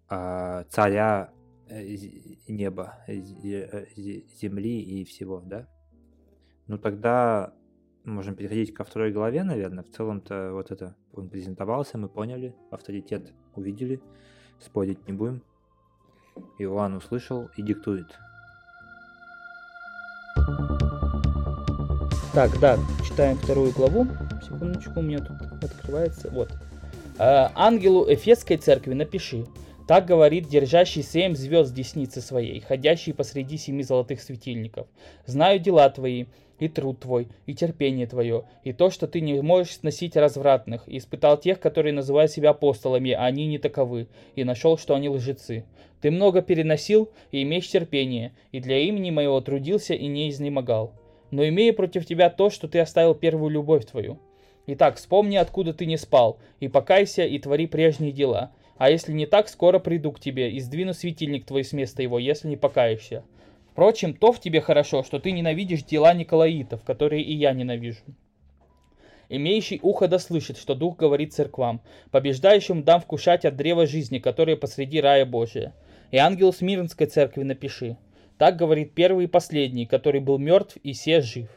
[0.09, 1.31] а, царя
[1.68, 1.96] э,
[2.46, 3.16] неба, э,
[4.40, 5.66] земли и всего, да?
[6.66, 7.55] Ну тогда
[8.05, 9.85] можем переходить ко второй главе, наверное.
[9.85, 14.01] В целом-то вот это он презентовался, мы поняли, авторитет увидели,
[14.61, 15.43] спорить не будем.
[16.59, 18.19] Иоанн услышал и диктует.
[22.33, 24.07] Так, да, читаем вторую главу.
[24.43, 26.31] Секундочку, у меня тут открывается.
[26.31, 26.51] Вот.
[27.17, 29.47] А, ангелу Эфесской церкви напиши.
[29.87, 34.88] Так говорит держащий семь звезд десницы своей, ходящий посреди семи золотых светильников.
[35.27, 36.25] Знаю дела твои,
[36.59, 40.99] и труд твой, и терпение твое, и то, что ты не можешь сносить развратных, и
[40.99, 45.64] испытал тех, которые называют себя апостолами, а они не таковы, и нашел, что они лжецы.
[46.01, 50.93] Ты много переносил и имеешь терпение, и для имени моего трудился и не изнемогал.
[51.31, 54.19] Но имею против тебя то, что ты оставил первую любовь твою.
[54.67, 58.53] Итак, вспомни, откуда ты не спал, и покайся, и твори прежние дела.
[58.77, 62.19] А если не так, скоро приду к тебе, и сдвину светильник твой с места его,
[62.19, 63.25] если не покаешься.
[63.75, 68.05] Впрочем, то в тебе хорошо, что ты ненавидишь дела Николаитов, которые и я ненавижу.
[69.29, 71.81] Имеющий ухо да слышит, что Дух говорит церквам.
[72.13, 75.75] Побеждающим дам вкушать от древа жизни, которое посреди рая Божия.
[76.13, 77.97] И ангел Смирнской церкви напиши.
[78.39, 81.49] Так говорит первый и последний, который был мертв и се жив.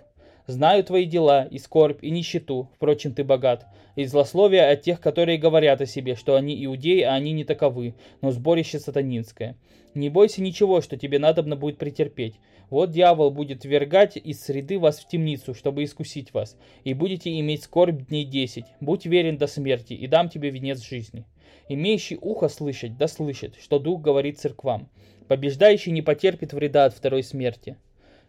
[0.48, 3.66] Знаю твои дела, и скорбь, и нищету, впрочем, ты богат,
[3.98, 7.96] и злословие от тех, которые говорят о себе, что они иудеи, а они не таковы,
[8.22, 9.58] но сборище сатанинское.
[9.94, 12.36] Не бойся ничего, что тебе надобно будет претерпеть.
[12.70, 17.64] Вот дьявол будет вергать из среды вас в темницу, чтобы искусить вас, и будете иметь
[17.64, 18.66] скорбь дней десять.
[18.80, 21.26] Будь верен до смерти, и дам тебе венец жизни.
[21.68, 24.90] Имеющий ухо слышать, да слышит, что Дух говорит церквам.
[25.28, 27.76] Побеждающий не потерпит вреда от второй смерти.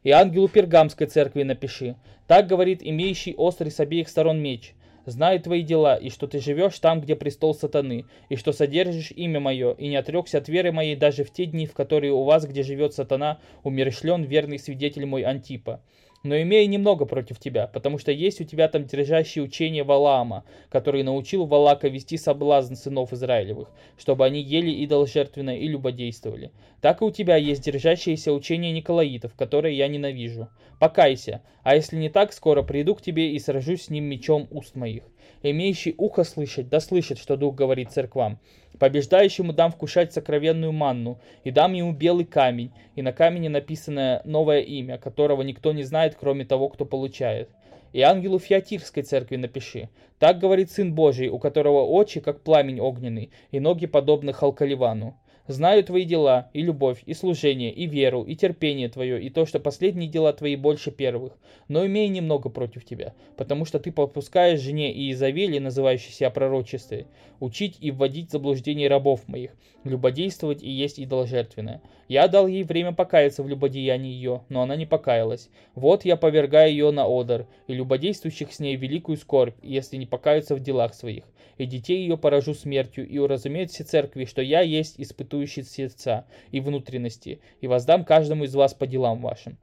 [0.02, 1.96] И ангелу Пергамской церкви напиши.
[2.26, 4.74] Так говорит имеющий острый с обеих сторон меч.
[5.06, 9.40] Знаю твои дела, и что ты живешь там, где престол сатаны, и что содержишь имя
[9.40, 12.44] мое, и не отрекся от веры моей даже в те дни, в которые у вас,
[12.44, 15.80] где живет сатана, умершлен верный свидетель мой Антипа
[16.22, 21.02] но имею немного против тебя, потому что есть у тебя там держащие учение Валаама, который
[21.02, 26.50] научил Валака вести соблазн сынов Израилевых, чтобы они ели идол жертвенно и любодействовали.
[26.80, 30.48] Так и у тебя есть держащееся учение Николаитов, которое я ненавижу.
[30.78, 34.76] Покайся, а если не так, скоро приду к тебе и сражусь с ним мечом уст
[34.76, 35.02] моих.
[35.42, 38.38] Имеющий ухо слышать, да слышит, что Дух говорит церквам.
[38.78, 44.60] Побеждающему дам вкушать сокровенную манну, и дам ему белый камень, и на камне написано новое
[44.60, 47.50] имя, которого никто не знает, кроме того, кто получает.
[47.92, 49.88] И ангелу Фиатирской церкви напиши.
[50.18, 55.18] Так говорит Сын Божий, у которого очи, как пламень огненный, и ноги подобны Халкаливану.
[55.48, 59.58] Знаю твои дела, и любовь, и служение, и веру, и терпение твое, и то, что
[59.58, 61.32] последние дела твои больше первых.
[61.68, 67.06] Но имею немного против тебя, потому что ты попускаешь жене Изавели, называющей себя пророчествой,
[67.40, 69.52] учить и вводить в заблуждение рабов моих,
[69.84, 71.80] любодействовать и есть идоложертвенное.
[72.08, 75.50] Я дал ей время покаяться в любодеянии ее, но она не покаялась.
[75.74, 80.56] Вот я повергаю ее на одор, и любодействующих с ней великую скорбь, если не покаются
[80.56, 81.24] в делах своих
[81.58, 86.60] и детей ее поражу смертью, и уразумеют все церкви, что я есть испытующий сердца и
[86.60, 89.58] внутренности, и воздам каждому из вас по делам вашим.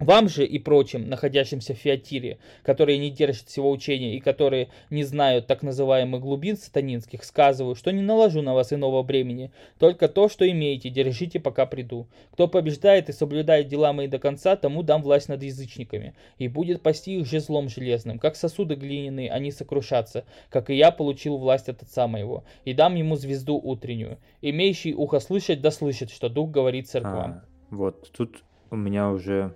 [0.00, 5.02] Вам же и прочим, находящимся в Фиатире, которые не держат всего учения и которые не
[5.02, 10.28] знают так называемых глубин сатанинских, сказываю, что не наложу на вас иного бремени, только то,
[10.28, 12.06] что имеете, держите, пока приду.
[12.32, 16.80] Кто побеждает и соблюдает дела мои до конца, тому дам власть над язычниками, и будет
[16.80, 21.82] пасти их жезлом железным, как сосуды глиняные, они сокрушатся, как и я получил власть от
[21.82, 24.18] отца моего, и дам ему звезду утреннюю.
[24.42, 27.30] Имеющий ухо слышать, да слышит, что Дух говорит церквам.
[27.30, 29.54] А, вот, тут у меня уже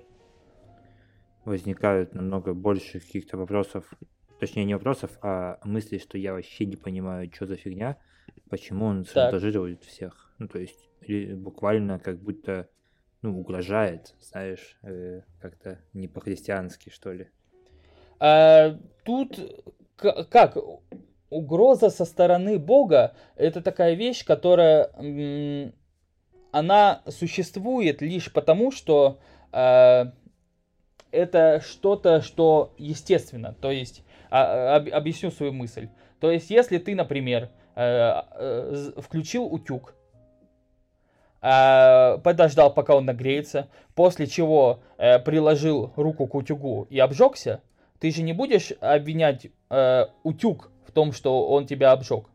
[1.45, 3.93] возникают намного больше каких-то вопросов,
[4.39, 7.97] точнее не вопросов, а мыслей, что я вообще не понимаю, что за фигня,
[8.49, 10.33] почему он шантажирует всех.
[10.39, 10.89] Ну, то есть
[11.35, 12.69] буквально как будто
[13.23, 17.29] ну, угрожает, знаешь, э, как-то не по-христиански, что ли.
[18.19, 19.39] А, тут
[19.97, 20.57] как
[21.31, 24.91] угроза со стороны Бога это такая вещь, которая
[26.51, 29.19] она существует лишь потому, что
[29.53, 30.13] э,
[31.13, 33.55] это что-то, что естественно.
[33.61, 35.89] То есть, а, об, объясню свою мысль.
[36.21, 39.95] То есть, если ты, например, э, э, включил утюг,
[41.43, 47.61] э, подождал, пока он нагреется, после чего э, приложил руку к утюгу и обжегся,
[47.99, 52.27] ты же не будешь обвинять э, утюг в том, что он тебя обжег.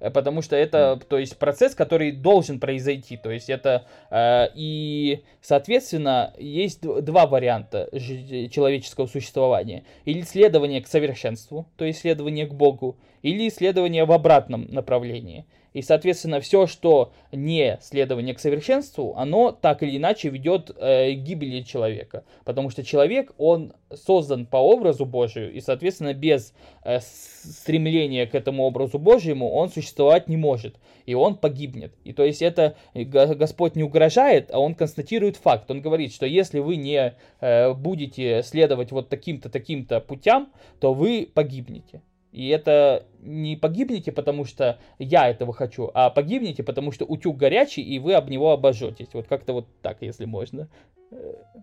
[0.00, 5.22] Э, потому что это, то есть, процесс, который должен произойти, то есть, это, э, и,
[5.40, 9.84] соответственно, есть два варианта человеческого существования.
[10.04, 15.46] Или исследование к совершенству, то есть, исследование к Богу, или исследование в обратном направлении.
[15.76, 21.18] И, соответственно, все, что не следование к совершенству, оно так или иначе ведет э, к
[21.18, 22.24] гибели человека.
[22.46, 28.64] Потому что человек, он создан по образу Божию, и, соответственно, без э, стремления к этому
[28.64, 31.92] образу Божьему он существовать не может, и он погибнет.
[32.04, 35.70] И то есть это Господь не угрожает, а он констатирует факт.
[35.70, 40.50] Он говорит, что если вы не э, будете следовать вот таким-то, таким-то путям,
[40.80, 42.00] то вы погибнете.
[42.36, 47.80] И это не погибнете, потому что я этого хочу, а погибнете, потому что утюг горячий,
[47.80, 49.08] и вы об него обожжетесь.
[49.14, 50.68] Вот как-то вот так, если можно.
[51.08, 51.16] То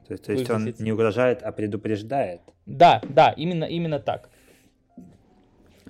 [0.09, 2.41] есть, то есть он не угрожает, а предупреждает?
[2.65, 4.31] Да, да, именно, именно так.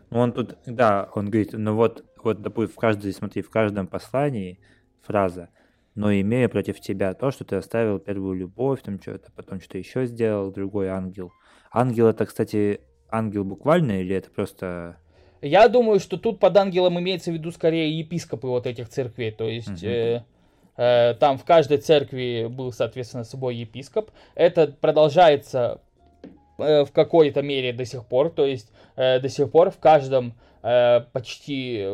[0.10, 3.88] Ну, он тут, да, он говорит, ну вот, вот, допустим, в каждой, смотри, в каждом
[3.88, 4.60] послании
[5.02, 5.48] фраза
[5.96, 10.08] «но имея против тебя то, что ты оставил первую любовь, там что-то, потом что-то еще
[10.08, 11.32] сделал, другой ангел».
[11.72, 12.82] Ангел это, кстати,
[13.14, 14.97] ангел буквально или это просто...
[15.41, 19.32] Я думаю, что тут под ангелом имеется в виду скорее епископы вот этих церквей.
[19.32, 19.91] То есть угу.
[19.91, 20.24] э,
[20.78, 24.09] э, там в каждой церкви был, соответственно, свой епископ.
[24.36, 25.82] Это продолжается
[26.57, 28.30] э, в какой-то мере до сих пор.
[28.30, 30.34] То есть э, до сих пор в каждом
[30.64, 31.86] э, почти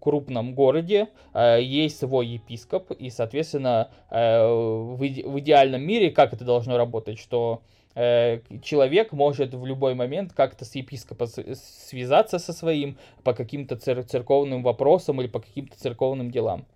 [0.00, 2.90] крупном городе э, есть свой епископ.
[2.90, 5.00] И, соответственно, э, в,
[5.38, 7.20] идеальном мире как это должно работать?
[7.20, 13.76] Что Э, человек может в любой момент как-то с епископом связаться со своим по каким-то
[13.76, 16.66] цер- церковным вопросам или по каким-то церковным делам.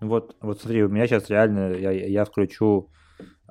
[0.00, 2.90] Вот, вот смотри, у меня сейчас реально, я, я включу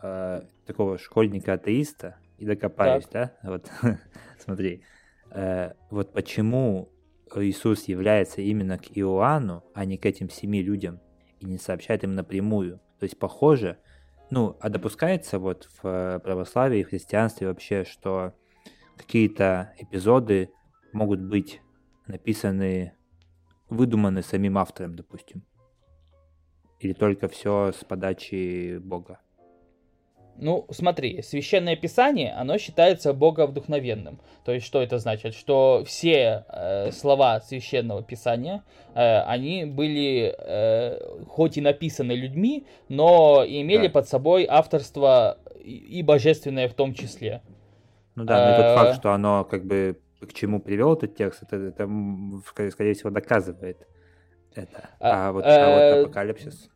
[0.04, 3.38] э, такого школьника-атеиста и докопаюсь, так.
[3.42, 3.50] да?
[3.50, 3.72] Вот,
[4.38, 4.84] смотри,
[5.32, 6.90] э, вот почему
[7.38, 11.00] Иисус является именно к Иоанну, а не к этим семи людям,
[11.40, 12.82] и не сообщает им напрямую.
[13.00, 13.78] То есть, похоже,
[14.32, 18.34] Ну, а допускается вот в э, православии, в христианстве вообще, что
[18.96, 20.54] какие-то эпизоды
[20.94, 21.62] могут быть
[22.08, 22.94] написаны,
[23.70, 25.44] выдуманы самим автором, допустим?
[26.80, 29.20] Или только все с подачи Бога?
[30.38, 34.20] Ну, смотри, священное писание, оно считается боговдухновенным.
[34.44, 35.36] То есть, что это значит?
[35.36, 38.64] Что все э, слова священного писания,
[38.96, 43.94] э, они были э, хоть и написаны людьми, но имели да.
[43.94, 47.42] под собой авторство и, и божественное в том числе.
[48.16, 51.44] Ну да, но тот факт, э, что оно как бы к чему привел этот текст,
[51.44, 51.90] это, это
[52.72, 53.88] скорее всего доказывает
[54.56, 54.90] это.
[55.00, 56.70] А, а вот, а вот э, апокалипсис.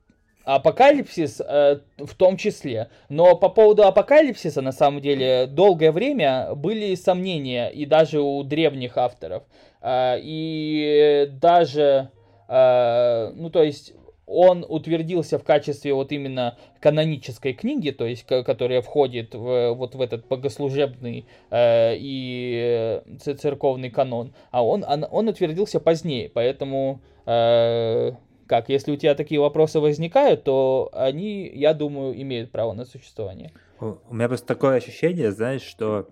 [0.46, 2.89] Апокалипсис э, в том числе.
[3.10, 8.98] Но по поводу апокалипсиса, на самом деле, долгое время были сомнения, и даже у древних
[8.98, 9.43] авторов.
[9.82, 12.12] Э, и даже,
[12.48, 13.93] э, ну то есть,
[14.28, 20.02] он утвердился в качестве вот именно канонической книги, то есть, которая входит в, вот в
[20.02, 28.14] этот богослужебный э, и церковный канон, а он, он, он утвердился позднее, поэтому э,
[28.48, 33.52] как, если у тебя такие вопросы возникают, то они, я думаю, имеют право на существование.
[33.80, 36.10] У меня просто такое ощущение, знаешь, что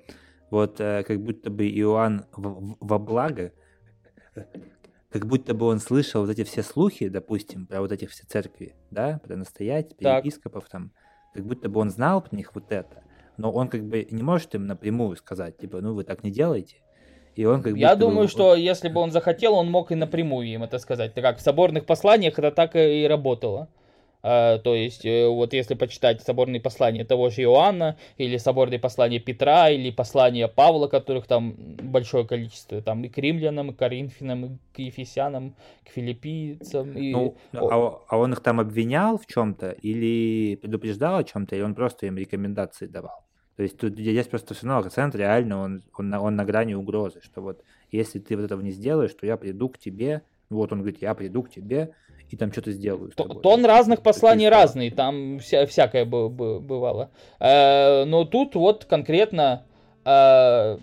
[0.49, 3.51] вот э, как будто бы Иоанн в, во благо,
[5.09, 8.75] как будто бы он слышал вот эти все слухи, допустим, про вот эти все церкви,
[8.91, 10.91] да, про настоятелей, епископов там,
[11.33, 13.03] как будто бы он знал про них вот это,
[13.37, 16.82] но он как бы не может им напрямую сказать, типа, ну вы так не делаете,
[17.35, 18.27] и он как Я думаю, бы...
[18.27, 21.13] что если бы он захотел, он мог и напрямую им это сказать.
[21.13, 23.67] Так как в соборных посланиях это так и работало.
[24.25, 29.19] А, то есть, э, вот если почитать соборные послания того же Иоанна, или соборные послания
[29.19, 34.45] Петра, или послания Павла, которых там большое количество, там и к римлянам, и к коринфянам,
[34.45, 35.55] и к ефесянам,
[35.85, 36.97] к филиппийцам.
[36.97, 37.11] И...
[37.11, 41.75] Ну, а, а он их там обвинял в чем-то, или предупреждал о чем-то, или он
[41.75, 43.25] просто им рекомендации давал?
[43.55, 46.73] То есть тут здесь просто все равно акцент реально, он, он, на, он на грани
[46.73, 50.71] угрозы, что вот если ты вот этого не сделаешь, то я приду к тебе, вот
[50.71, 51.93] он говорит, я приду к тебе
[52.29, 53.11] и там что-то сделаю.
[53.11, 57.11] Тон разных посланий разный, там вся, всякое бывало.
[57.39, 59.65] Э, но тут вот конкретно,
[60.03, 60.77] э,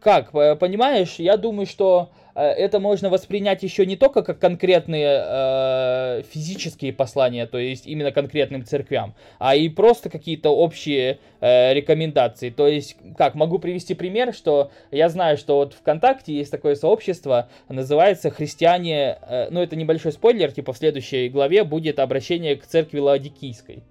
[0.00, 6.22] как, понимаешь, я думаю, что Э, это можно воспринять еще не только как конкретные э,
[6.30, 12.50] физические послания, то есть именно конкретным церквям, а и просто какие-то общие э, рекомендации.
[12.50, 17.48] То есть, как, могу привести пример, что я знаю, что вот ВКонтакте есть такое сообщество,
[17.68, 22.98] называется «Христиане», э, ну это небольшой спойлер, типа в следующей главе будет обращение к церкви
[22.98, 23.84] Лаодикийской.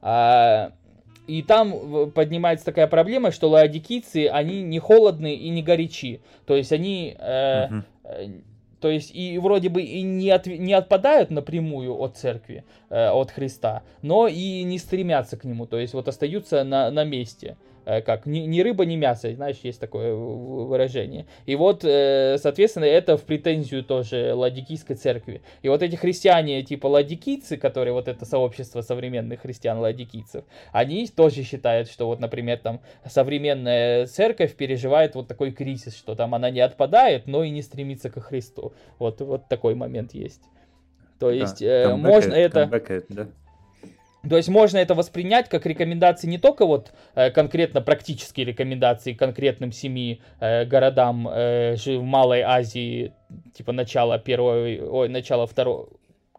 [0.00, 0.72] А,
[1.26, 6.20] и там поднимается такая проблема, что лаодикийцы, они не холодные и не горячи.
[6.46, 7.16] То есть они...
[7.18, 7.68] Э,
[8.04, 8.42] uh
[8.78, 13.30] то есть и вроде бы и не, от, не отпадают напрямую от церкви, э, от
[13.30, 17.56] Христа, но и не стремятся к нему, то есть вот остаются на, на месте.
[17.58, 21.26] Э, как ни, ни рыба, ни мясо, знаешь, есть такое выражение.
[21.46, 25.40] И вот, э, соответственно, это в претензию тоже ладикийской церкви.
[25.62, 31.44] И вот эти христиане, типа ладикийцы, которые вот это сообщество современных христиан ладикийцев, они тоже
[31.44, 36.60] считают, что вот, например, там современная церковь переживает вот такой кризис, что там она не
[36.60, 38.72] отпадает, но и не стремится ко Христу.
[38.98, 40.42] Вот, вот такой момент есть.
[41.20, 42.66] То есть да, э, можно это...
[43.08, 43.26] Да?
[44.28, 49.72] То есть можно это воспринять как рекомендации не только вот э, конкретно практические рекомендации конкретным
[49.72, 53.12] семи э, городам э, в Малой Азии,
[53.54, 55.88] типа начала первого, ой, начала второго,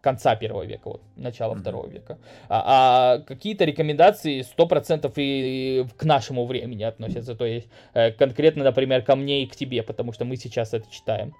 [0.00, 1.60] конца первого века, вот, начала mm-hmm.
[1.60, 2.18] второго века.
[2.48, 8.64] А, а какие-то рекомендации 100% и, и к нашему времени относятся, то есть э, конкретно,
[8.64, 11.34] например, ко мне и к тебе, потому что мы сейчас это читаем.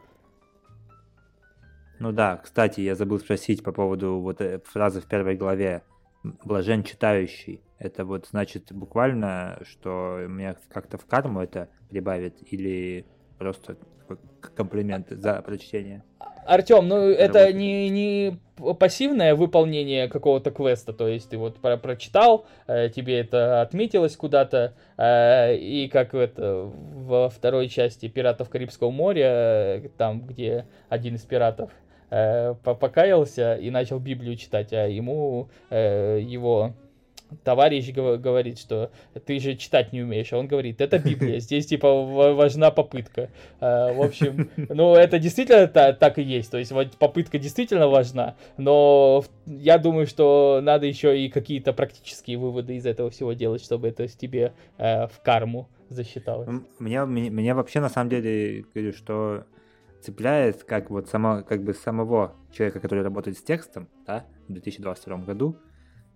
[1.98, 5.82] Ну да, кстати, я забыл спросить по поводу вот э, фразы в первой главе
[6.22, 7.62] блажен читающий.
[7.78, 13.06] Это вот значит буквально, что меня как-то в карму это прибавит или
[13.38, 13.76] просто
[14.54, 16.02] комплимент за прочтение?
[16.48, 18.38] Артем, ну это не, не
[18.78, 24.72] пассивное выполнение какого-то квеста, то есть ты вот про прочитал, э, тебе это отметилось куда-то,
[24.96, 31.22] э, и как это во второй части «Пиратов Карибского моря», э, там, где один из
[31.22, 31.70] пиратов
[32.10, 36.74] э, покаялся и начал Библию читать, а ему э, его
[37.44, 38.90] товарищ говорит, что
[39.26, 43.30] ты же читать не умеешь, а он говорит, это Библия, здесь типа важна попытка.
[43.60, 49.24] Э, в общем, ну это действительно так и есть, то есть попытка действительно важна, но
[49.46, 54.08] я думаю, что надо еще и какие-то практические выводы из этого всего делать, чтобы это
[54.08, 56.48] тебе э, в карму засчиталось.
[56.78, 59.44] Мне, мне, мне вообще на самом деле, говорю, что
[60.00, 65.18] цепляет как вот само, как бы самого человека, который работает с текстом, да, в 2022
[65.18, 65.58] году,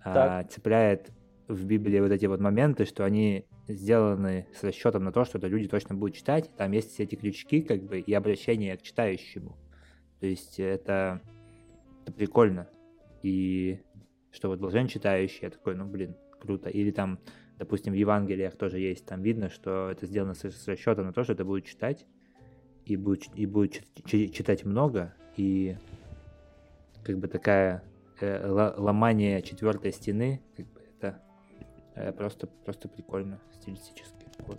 [0.04, 1.10] а, цепляет
[1.48, 5.46] в Библии вот эти вот моменты, что они сделаны с расчетом на то, что это
[5.46, 6.50] люди точно будут читать.
[6.56, 9.56] Там есть все эти крючки, как бы, и обращение к читающему.
[10.20, 11.20] То есть это,
[12.02, 12.68] это прикольно.
[13.22, 13.80] И
[14.30, 16.70] что вот блажен читающий, я такой, ну, блин, круто.
[16.70, 17.18] Или там,
[17.58, 21.22] допустим, в Евангелиях тоже есть, там видно, что это сделано с, с расчетом на то,
[21.24, 22.06] что это будет читать,
[22.86, 25.76] и будет, и будет читать много, и
[27.04, 27.82] как бы такая
[28.20, 31.22] э, ломание четвертой стены, как бы это
[31.94, 34.26] э, просто, просто прикольно стилистически.
[34.40, 34.58] Вот.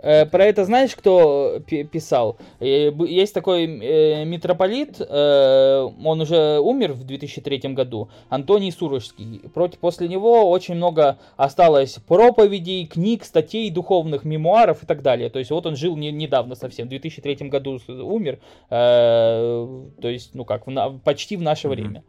[0.00, 2.38] Э, про это знаешь, кто писал?
[2.60, 9.42] Э, есть такой э, митрополит, он уже умер в 2003 году, Антоний Сурожский.
[9.80, 15.30] После него очень много осталось проповедей, книг, статей, духовных мемуаров и так далее.
[15.30, 18.38] То есть вот он жил не, недавно совсем, в 2003 году умер,
[18.68, 19.68] то
[20.02, 20.64] есть, ну как,
[21.04, 21.70] почти в наше mm-hmm.
[21.70, 22.04] время.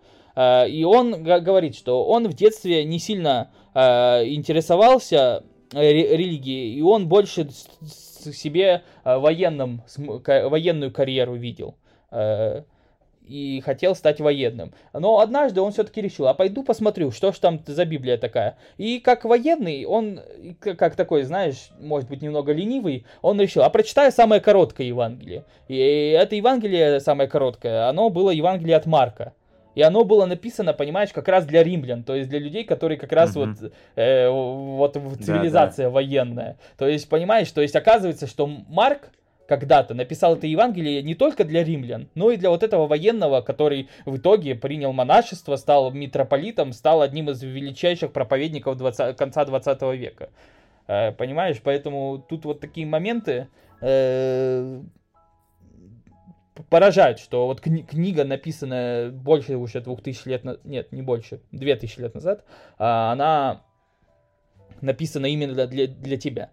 [0.69, 7.49] И он говорит, что он в детстве не сильно интересовался Э, религии, и он больше
[7.49, 11.75] себе э, военным, военную карьеру видел
[12.11, 12.63] э,
[13.29, 14.73] и хотел стать военным.
[14.93, 18.57] Но однажды он все-таки решил, а пойду посмотрю, что ж там за Библия такая.
[18.77, 20.21] И как военный, он,
[20.59, 25.45] как такой, знаешь, может быть, немного ленивый, он решил, а прочитаю самое короткое Евангелие.
[25.67, 29.33] И это Евангелие самое короткое, оно было Евангелие от Марка.
[29.79, 33.13] И оно было написано, понимаешь, как раз для римлян, то есть для людей, которые как
[33.13, 33.45] раз угу.
[33.45, 35.93] вот, э, вот цивилизация да, да.
[35.93, 36.57] военная.
[36.77, 39.09] То есть, понимаешь, то есть оказывается, что Марк
[39.47, 43.87] когда-то написал это Евангелие не только для римлян, но и для вот этого военного, который
[44.05, 50.29] в итоге принял монашество, стал митрополитом, стал одним из величайших проповедников 20, конца 20 века.
[50.87, 53.47] Э, понимаешь, поэтому тут вот такие моменты,
[53.79, 54.81] э,
[56.69, 61.41] поражает, что вот кни- книга, написанная больше уже двух тысяч лет назад, нет, не больше,
[61.51, 62.45] две тысячи лет назад,
[62.77, 63.63] а, она
[64.81, 66.51] написана именно для, для тебя.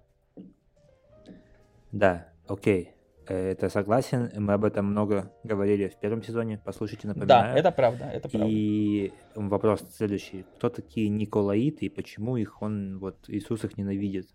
[1.92, 2.96] Да, окей.
[3.28, 4.30] Э, это согласен.
[4.36, 6.60] Мы об этом много говорили в первом сезоне.
[6.64, 7.54] Послушайте, напоминаю.
[7.54, 8.48] Да, это правда, это правда.
[8.50, 10.44] И вопрос следующий.
[10.56, 14.28] Кто такие Николаиты и почему их он, вот, Иисус их ненавидит?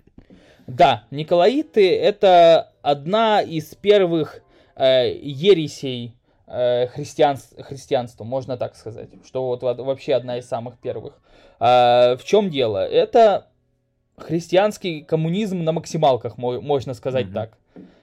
[0.67, 4.41] Да, Николаиты это одна из первых
[4.81, 6.15] э, ересей
[6.47, 11.19] э, христианс, христианства, можно так сказать, что вот вообще одна из самых первых.
[11.59, 12.85] Э, в чем дело?
[12.85, 13.47] Это
[14.17, 17.33] христианский коммунизм на максималках, можно сказать mm-hmm.
[17.33, 17.57] так.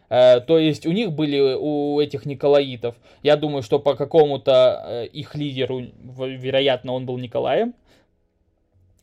[0.08, 5.06] Э, то есть у них были, у этих Николаитов, я думаю, что по какому-то э,
[5.06, 7.74] их лидеру, вероятно, он был Николаем,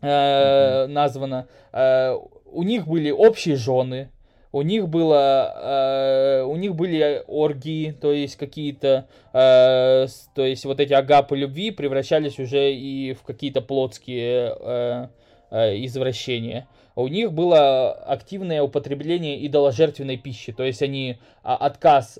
[0.01, 0.88] э, mm-hmm.
[0.88, 2.15] названо, э,
[2.45, 4.11] у них были общие жены,
[4.55, 10.79] у них было, э, у них были оргии, то есть какие-то, э, то есть вот
[10.79, 15.07] эти агапы любви превращались уже и в какие-то плотские э,
[15.51, 16.69] э, извращения.
[16.95, 22.19] У них было активное употребление идоложертвенной пищи, то есть они а, отказ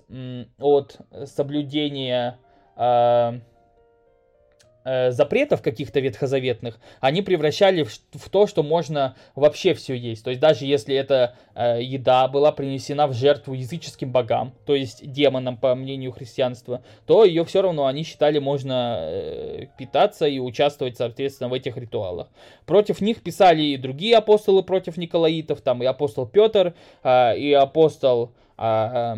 [0.60, 2.38] от соблюдения
[2.76, 3.40] э,
[4.86, 10.24] э, запретов каких-то ветхозаветных, они превращали в, в то, что можно вообще все есть.
[10.24, 15.12] То есть даже если эта э, еда была принесена в жертву языческим богам, то есть
[15.12, 20.98] демонам, по мнению христианства, то ее все равно они считали можно э, питаться и участвовать,
[20.98, 22.28] соответственно, в этих ритуалах.
[22.66, 26.74] Против них писали и другие апостолы против Николаитов, там и апостол Петр,
[27.04, 29.16] э, и апостол э,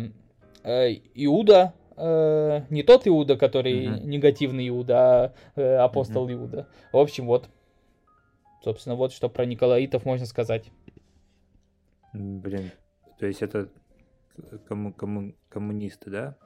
[0.64, 4.04] э, Иуда, э, не тот Иуда, который uh-huh.
[4.04, 6.34] негативный Иуда, а э, апостол uh-huh.
[6.34, 6.68] Иуда.
[6.92, 7.48] В общем, вот.
[8.62, 10.70] Собственно, вот что про Николаитов можно сказать.
[12.12, 12.70] Блин,
[13.18, 13.68] то есть это
[14.68, 16.36] кому, кому, коммунисты, да?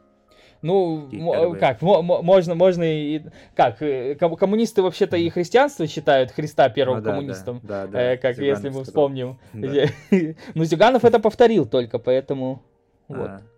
[0.61, 3.23] Ну, м- как, м- можно, можно и...
[3.57, 8.13] Как, э, коммунисты вообще-то и христианство считают Христа первым ну, да, коммунистом, да, да, да.
[8.13, 9.39] Э, как Зюганов если мы вспомним.
[9.53, 9.87] Да.
[10.55, 12.63] ну, Зюганов это повторил только, поэтому...
[13.09, 13.15] А.
[13.15, 13.52] Вот.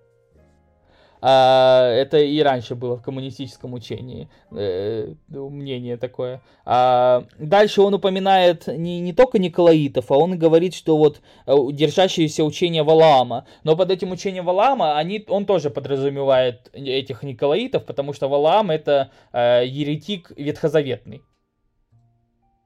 [1.26, 6.42] А, это и раньше было в коммунистическом учении, э, мнение такое.
[6.66, 12.44] А, дальше он упоминает не, не только Николаитов, а он говорит, что вот э, держащиеся
[12.44, 13.46] учения Валаама.
[13.62, 19.10] Но под этим учением Валаама они, он тоже подразумевает этих Николаитов, потому что Валаам это
[19.32, 21.22] э, еретик ветхозаветный.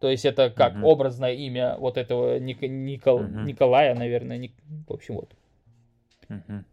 [0.01, 0.83] То есть это как uh-huh.
[0.83, 3.45] образное имя вот этого Ник- Никол- uh-huh.
[3.45, 4.37] Николая, наверное.
[4.37, 4.57] Ник-
[4.89, 5.31] в общем, вот.
[6.29, 6.65] Uh-huh.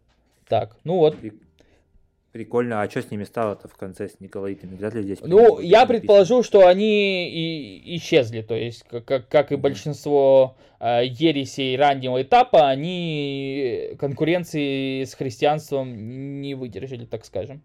[0.48, 1.16] Так, ну вот.
[2.36, 2.82] Прикольно.
[2.82, 4.76] А что с ними стало-то в конце с Николаитами?
[4.76, 5.20] Вряд ли здесь...
[5.22, 8.42] Ну, я предположу, что они и исчезли.
[8.42, 16.54] То есть, как, как и большинство э, ересей раннего этапа, они конкуренции с христианством не
[16.54, 17.62] выдержали, так скажем.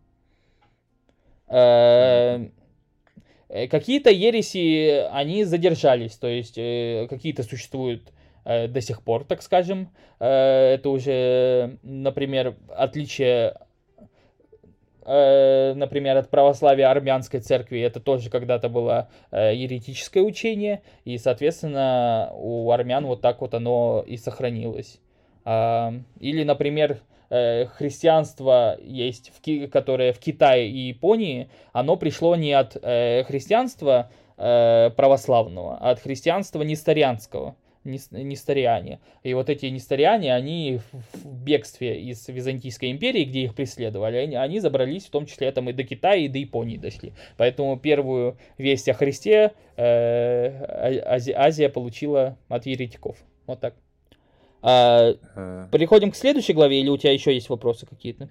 [1.50, 2.48] Э,
[3.50, 8.14] какие-то ереси, они задержались, то есть э, какие-то существуют
[8.46, 9.90] э, до сих пор, так скажем.
[10.22, 13.58] Э, это уже, например, отличие
[15.06, 22.72] например, от православия армянской церкви, это тоже когда-то было э, еретическое учение, и, соответственно, у
[22.72, 24.99] армян вот так вот оно и сохранилось.
[25.43, 26.99] А, или, например,
[27.30, 29.32] э, христианство есть,
[29.72, 37.56] которое в Китае и Японии, оно пришло не от христианства православного, а от христианства несторианского
[37.84, 39.00] нестариане.
[39.24, 40.80] И вот эти нестариане, они
[41.14, 45.70] в бегстве из Византийской империи, где их преследовали, они, они забрались в том числе там
[45.70, 47.14] и до Китая, и до Японии дошли.
[47.38, 53.18] Поэтому первую весть о Христе э, а, Азия, Азия получила от еретиков.
[53.48, 53.76] Вот так.
[54.62, 55.68] А, а...
[55.72, 58.30] Переходим к следующей главе, или у тебя еще есть вопросы какие-то?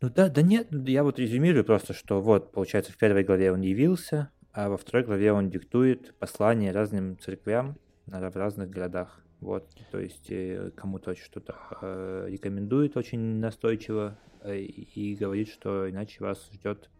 [0.00, 3.60] Ну да, да нет, я вот резюмирую просто, что вот, получается, в первой главе он
[3.60, 7.76] явился, а во второй главе он диктует послание разным церквям,
[8.10, 9.20] в разных городах.
[9.40, 16.22] Вот, то есть э, кому-то что-то э, рекомендует очень настойчиво э, и говорит, что иначе
[16.22, 16.90] вас ждет,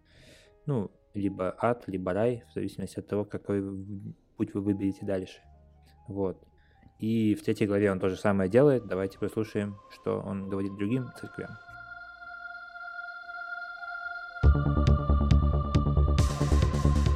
[0.64, 3.62] ну, либо ад, либо рай, в зависимости от того, какой
[4.38, 5.40] путь вы выберете дальше.
[6.08, 6.42] Вот.
[6.98, 8.86] И в третьей главе он то же самое делает.
[8.86, 11.50] Давайте послушаем, что он говорит другим церквям.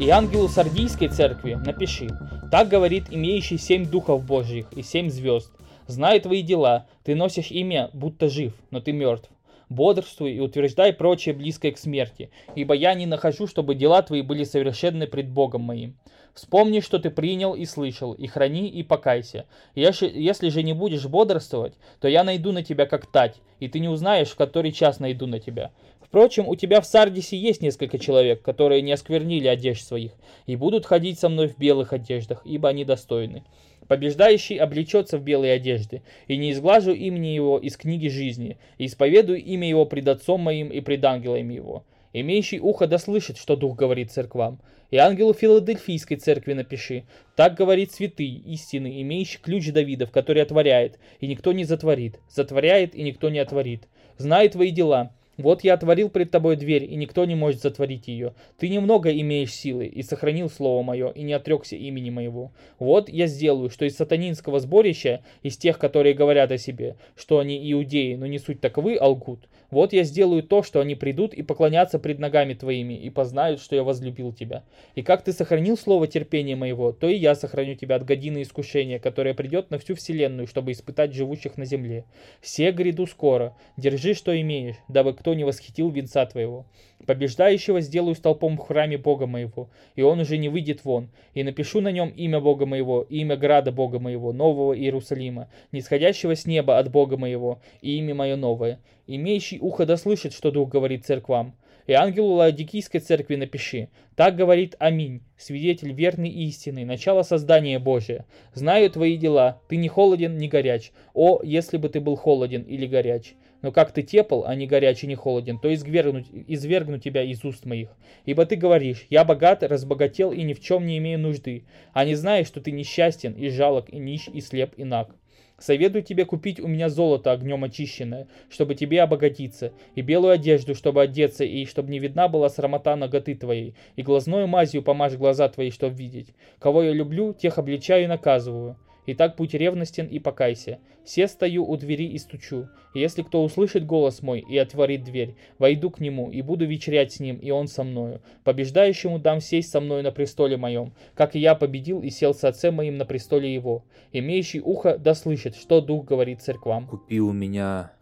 [0.01, 2.09] И ангелу Сардийской церкви напиши,
[2.51, 5.53] так говорит имеющий семь духов божьих и семь звезд.
[5.87, 9.31] Знай твои дела, ты носишь имя, будто жив, но ты мертв.
[9.69, 14.43] Бодрствуй и утверждай прочее близкое к смерти, ибо я не нахожу, чтобы дела твои были
[14.43, 15.97] совершенны пред Богом моим.
[16.35, 19.47] Вспомни, что ты принял и слышал, и храни, и покайся.
[19.77, 23.79] Если, если же не будешь бодрствовать, то я найду на тебя как тать, и ты
[23.79, 25.71] не узнаешь, в который час найду на тебя.
[26.15, 30.13] Впрочем, у тебя в Сардисе есть несколько человек, которые не осквернили одежд своих,
[30.47, 33.43] и будут ходить со мной в белых одеждах, ибо они достойны.
[33.89, 39.43] Побеждающий облечется в белые одежды, и не изглажу имени его из книги жизни, и исповедую
[39.43, 41.85] имя его пред отцом моим и пред ангелами его.
[42.13, 44.61] Имеющий ухо да слышит, что Дух говорит церквам.
[44.93, 47.07] И ангелу Филадельфийской церкви напиши.
[47.35, 53.03] Так говорит святый, истины, имеющий ключ Давидов, который отворяет, и никто не затворит, затворяет, и
[53.03, 53.89] никто не отворит.
[54.17, 58.35] Знает твои дела, вот я отворил пред тобой дверь, и никто не может затворить ее.
[58.59, 62.53] Ты немного имеешь силы, и сохранил слово мое, и не отрекся имени моего.
[62.79, 67.73] Вот я сделаю, что из сатанинского сборища, из тех, которые говорят о себе, что они
[67.73, 69.49] иудеи, но не суть таковы, алгут.
[69.71, 73.75] Вот я сделаю то, что они придут и поклонятся пред ногами твоими, и познают, что
[73.75, 74.63] я возлюбил тебя.
[74.95, 79.01] И как ты сохранил слово терпения моего, то и я сохраню тебя от годины искушения,
[79.01, 82.05] которое придет на всю вселенную, чтобы испытать живущих на земле.
[82.41, 86.67] Все гряду скоро, держи, что имеешь, дабы кто не восхитил венца твоего.
[87.07, 91.09] Побеждающего сделаю столпом в храме Бога моего, и он уже не выйдет вон.
[91.33, 96.45] И напишу на нем имя Бога моего, имя града Бога моего, нового Иерусалима, нисходящего с
[96.45, 98.81] неба от Бога моего, и имя мое новое.
[99.07, 101.55] Имеющий ухо да слышит, что Дух говорит церквам.
[101.87, 103.89] И ангелу Лаодикийской церкви напиши.
[104.17, 108.27] Так говорит Аминь, свидетель верный и истинный, начало создания Божия.
[108.53, 110.93] Знаю твои дела, ты не холоден, не горяч.
[111.15, 113.35] О, если бы ты был холоден или горяч.
[113.65, 117.65] Но как ты тепл, а не горячий, не холоден, то извергну, извергну тебя из уст
[117.65, 117.89] моих.
[118.27, 122.15] Ибо ты говоришь, я богат, разбогател и ни в чем не имею нужды, а не
[122.15, 125.17] знаешь, что ты несчастен и жалок, и нищ, и слеп, и наг.
[125.59, 131.01] Советую тебе купить у меня золото огнем очищенное, чтобы тебе обогатиться, и белую одежду, чтобы
[131.01, 135.71] одеться, и чтобы не видна была срамота ноготы твоей, и глазною мазью помажь глаза твои,
[135.71, 136.35] чтобы видеть.
[136.59, 138.77] Кого я люблю, тех обличаю и наказываю.
[139.07, 140.79] Итак, будь ревностен и покайся.
[141.05, 142.69] Се стою у двери и стучу.
[142.95, 147.21] Если кто услышит голос мой и отворит дверь, войду к нему и буду вечерять с
[147.21, 148.23] ним, и он со мною.
[148.45, 152.45] Побеждающему дам сесть со мною на престоле моем, как и я победил и сел с
[152.45, 153.85] отцем моим на престоле его.
[154.13, 156.87] Имеющий ухо да слышит, что дух говорит церквам.
[156.87, 157.93] Купи у меня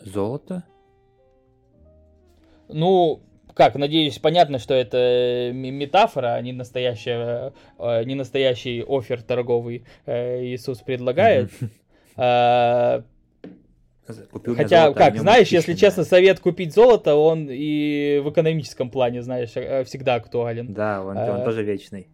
[0.00, 0.64] золото?
[2.68, 3.20] Ну,
[3.54, 9.84] как, надеюсь, понятно, что это э, метафора, а не, настоящая, э, не настоящий офер торговый
[10.06, 11.50] э, Иисус предлагает.
[12.14, 13.04] А,
[14.44, 19.50] хотя, золото, как, знаешь, если честно, совет купить золото, он и в экономическом плане, знаешь,
[19.86, 20.74] всегда актуален.
[20.74, 22.08] Да, он, он тоже вечный.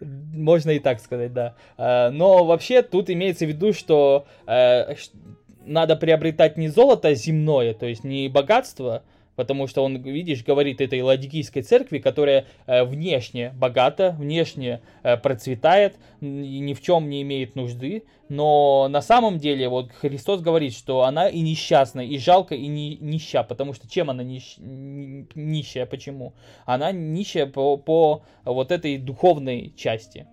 [0.00, 1.54] Можно и так сказать, да.
[1.76, 8.28] Но вообще тут имеется в виду, что надо приобретать не золото земное, то есть не
[8.28, 9.02] богатство,
[9.40, 15.96] потому что он, видишь, говорит этой ладикийской церкви, которая э, внешне богата, внешне э, процветает,
[16.20, 21.30] ни в чем не имеет нужды, но на самом деле вот Христос говорит, что она
[21.30, 26.34] и несчастна, и жалко, и не, нища, потому что чем она нищ, нищая, почему?
[26.66, 30.26] Она нищая по, по вот этой духовной части.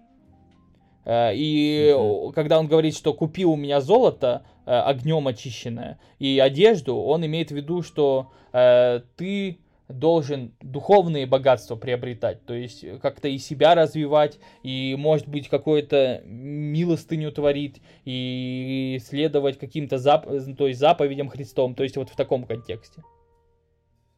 [1.07, 2.33] Э, и uh-huh.
[2.33, 7.49] когда он говорит, что купи у меня золото, э, огнем очищенное, и одежду, он имеет
[7.49, 14.37] в виду, что э, ты должен духовные богатства приобретать, то есть как-то и себя развивать,
[14.61, 21.83] и, может быть, какое-то милостыню творить, и следовать каким-то зап- то есть заповедям Христом, то
[21.83, 23.01] есть вот в таком контексте.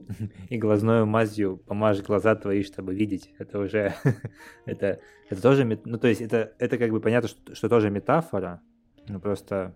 [0.49, 3.31] И глазной мазью помажь глаза твои, чтобы видеть.
[3.37, 3.93] Это уже...
[4.65, 5.65] это, это тоже...
[5.85, 8.61] Ну, то есть это, это как бы понятно, что, что тоже метафора,
[9.07, 9.75] но просто...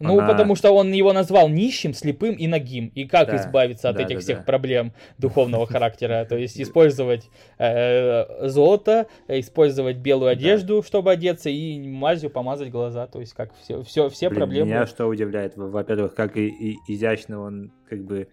[0.00, 0.28] Ну, она...
[0.28, 2.92] потому что он его назвал нищим, слепым и ногим.
[2.94, 4.44] И как да, избавиться от да, этих да, всех да.
[4.44, 6.24] проблем духовного характера?
[6.24, 10.86] То есть использовать э, золото, использовать белую одежду, да.
[10.86, 13.08] чтобы одеться, и мазью помазать глаза.
[13.08, 14.66] То есть как все, все, все Блин, проблемы.
[14.66, 18.28] Меня что удивляет, во-первых, как и, и изящно он как бы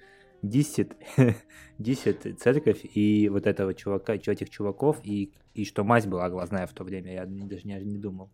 [0.49, 0.95] дисит,
[1.77, 6.73] дисит церковь и вот этого чувака, этих чуваков, и, и что мазь была глазная в
[6.73, 8.29] то время, я даже не, не думал.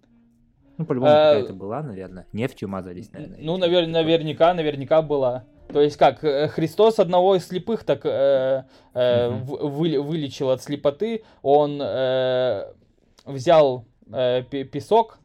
[0.78, 1.34] Ну, по-любому а...
[1.34, 2.26] какая-то была, наверное.
[2.34, 3.40] Нефтью мазались, наверное.
[3.42, 5.46] Ну, навер- наверняка, наверняка была.
[5.72, 9.68] То есть как, э, Христос одного из слепых так э, э, угу.
[9.68, 12.74] вы, вылечил от слепоты, он э,
[13.26, 15.20] взял э, песок,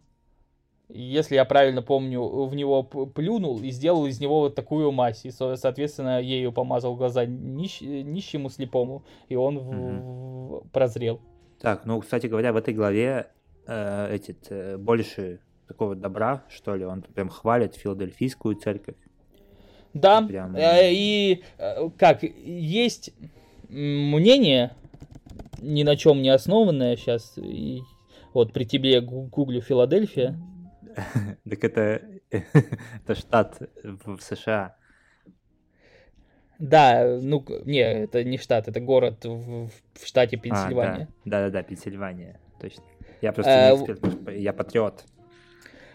[0.89, 5.25] если я правильно помню, в него плюнул и сделал из него вот такую мазь.
[5.25, 10.63] И, соответственно, ею помазал глаза нищ, нищему слепому, и он mm-hmm.
[10.63, 11.21] в, прозрел.
[11.61, 13.29] Так, ну, кстати говоря, в этой главе
[13.67, 18.97] э, эти, э, больше такого добра, что ли, он прям хвалит филадельфийскую церковь.
[19.93, 20.55] Да, прям...
[20.55, 23.13] э, и э, как, есть
[23.69, 24.77] мнение,
[25.61, 27.83] ни на чем не основанное сейчас, и
[28.35, 30.39] вот при тебе гуглю Филадельфия,
[31.49, 34.77] Так это, это штат в США.
[36.59, 41.09] Да, ну, не, это не штат, это город в, в штате Пенсильвания.
[41.09, 42.83] А, да, да, да, Пенсильвания, точно.
[43.21, 45.05] Я просто не а, эксперт, я патриот.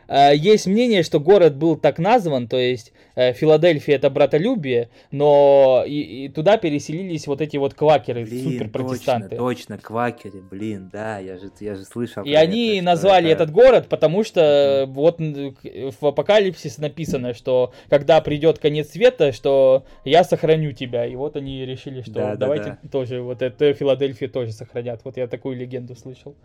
[0.08, 2.94] Э, есть мнение, что город был так назван, то есть
[3.34, 9.36] Филадельфия это братолюбие, но и, и туда переселились вот эти вот квакеры, блин, суперпротестанты.
[9.36, 12.24] Точно, точно, квакеры, блин, да, я же, я же слышал.
[12.24, 13.44] И они это, назвали это...
[13.44, 14.86] этот город, потому что mm-hmm.
[14.86, 21.06] вот в Апокалипсис написано, что когда придет конец света, что я сохраню тебя.
[21.06, 22.90] И вот они решили, что да, давайте да, да.
[22.90, 25.02] тоже вот это Филадельфию тоже сохранят.
[25.04, 26.36] Вот я такую легенду слышал.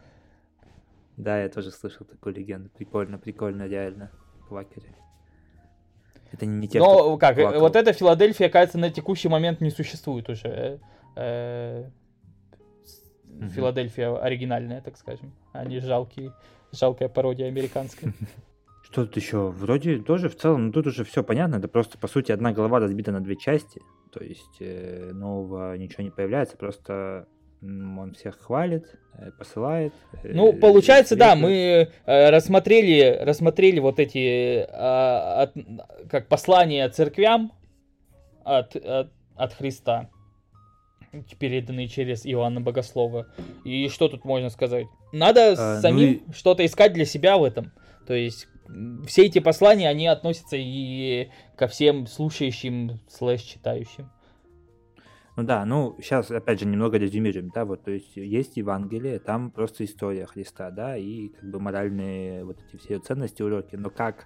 [1.16, 2.68] Да, я тоже слышал такую легенду.
[2.77, 4.11] Прикольно, прикольно, реально.
[4.49, 4.89] Квакеры.
[6.37, 7.61] Это не те, Но как, плакал.
[7.61, 10.80] вот эта Филадельфия, кажется, на текущий момент не существует уже.
[11.16, 11.84] Э,
[13.55, 15.32] Филадельфия оригинальная, так скажем.
[15.53, 16.32] Они жалкие,
[16.72, 18.12] жалкая пародия американская.
[18.82, 19.49] Что тут еще?
[19.49, 21.57] Вроде тоже в целом, ну тут уже все понятно.
[21.57, 23.80] Это просто, по сути, одна голова разбита на две части.
[24.12, 27.26] То есть э, нового ничего не появляется, просто
[27.63, 29.93] он всех хвалит, э, посылает.
[30.23, 35.55] Э, ну, получается, да, мы э, рассмотрели, рассмотрели вот эти а, от,
[36.11, 37.53] как послания церквям
[38.45, 40.11] от, от, от Христа,
[41.39, 43.27] переданные через Иоанна Богослова.
[43.65, 44.87] И что тут можно сказать?
[45.13, 46.33] Надо а, самим ну и...
[46.33, 47.73] что-то искать для себя в этом.
[48.07, 48.47] То есть
[49.07, 54.11] все эти послания, они относятся и ко всем слушающим слэш читающим.
[55.37, 59.51] Ну да, ну сейчас опять же немного резюмируем, да, вот, то есть есть Евангелие, там
[59.51, 64.24] просто история Христа, да, и как бы моральные вот эти все ценности, уроки, но как,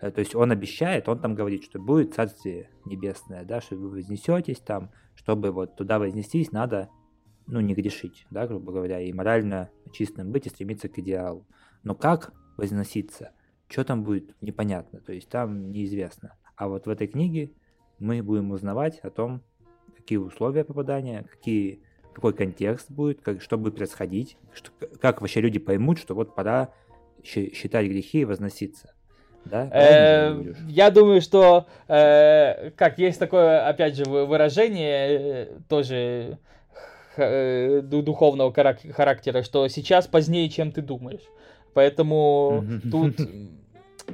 [0.00, 3.88] э, то есть он обещает, он там говорит, что будет Царствие Небесное, да, что вы
[3.88, 6.88] вознесетесь там, чтобы вот туда вознестись, надо,
[7.48, 11.48] ну, не грешить, да, грубо говоря, и морально чистым быть и стремиться к идеалу.
[11.82, 13.32] Но как возноситься,
[13.66, 16.36] что там будет, непонятно, то есть там неизвестно.
[16.54, 17.50] А вот в этой книге
[17.98, 19.42] мы будем узнавать о том,
[20.04, 21.80] какие условия попадания, какие,
[22.12, 26.68] какой контекст будет, как, что будет происходить, что, как вообще люди поймут, что вот пора
[27.22, 28.92] считать грехи и возноситься.
[29.46, 29.68] Да?
[29.72, 36.38] Э, я думаю, что э, как есть такое, опять же, выражение э, тоже
[37.16, 41.22] духовного характера, что сейчас позднее, чем ты думаешь.
[41.72, 43.16] Поэтому тут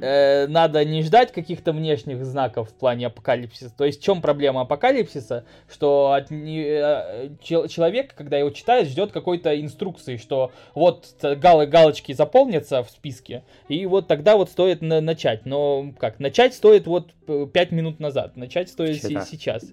[0.01, 3.73] э, надо не ждать каких-то внешних знаков в плане апокалипсиса.
[3.77, 5.45] То есть в чем проблема апокалипсиса?
[5.69, 12.83] Что от, э, человек, когда его читает, ждет какой-то инструкции, что вот галы галочки заполнятся
[12.83, 15.47] в списке, и вот тогда вот стоит на начать.
[15.47, 16.21] Но как?
[16.21, 19.25] Начать стоит вот 5 минут назад, начать стоит Вчера.
[19.25, 19.65] сейчас.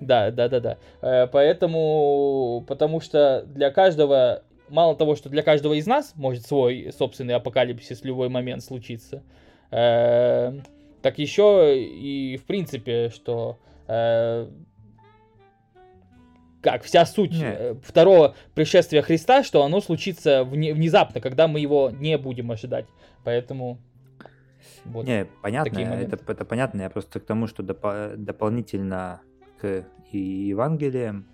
[0.00, 0.78] Да, да, да, да.
[1.00, 6.92] Э, поэтому, потому что для каждого мало того, что для каждого из нас может свой
[6.96, 9.22] собственный апокалипсис в любой момент случиться,
[9.72, 10.52] э,
[11.02, 13.58] так еще и в принципе, что
[13.88, 14.48] э,
[16.62, 17.56] как вся суть Нет.
[17.58, 22.86] Э, второго пришествия Христа, что оно случится внезапно, когда мы его не будем ожидать.
[23.24, 23.78] Поэтому
[24.84, 26.82] вот не, понятно, это, это понятно.
[26.82, 29.20] Я просто к тому, что доп- дополнительно
[29.60, 31.26] к Евангелиям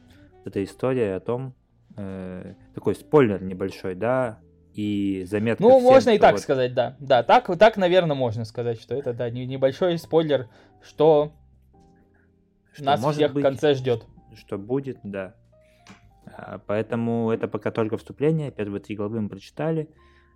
[0.45, 1.55] эта история о том,
[1.97, 4.39] э, такой спойлер небольшой, да,
[4.79, 5.61] и заметка.
[5.65, 6.41] Ну, всем, можно и так вот...
[6.41, 6.97] сказать, да.
[7.01, 10.49] Да, так, так, наверное, можно сказать, что это, да, небольшой спойлер,
[10.81, 11.33] что,
[12.71, 14.07] что нас всех быть, в конце ждет.
[14.37, 15.35] Что будет, да.
[16.27, 18.53] А, поэтому это пока только вступление.
[18.53, 19.89] Первые три главы мы прочитали.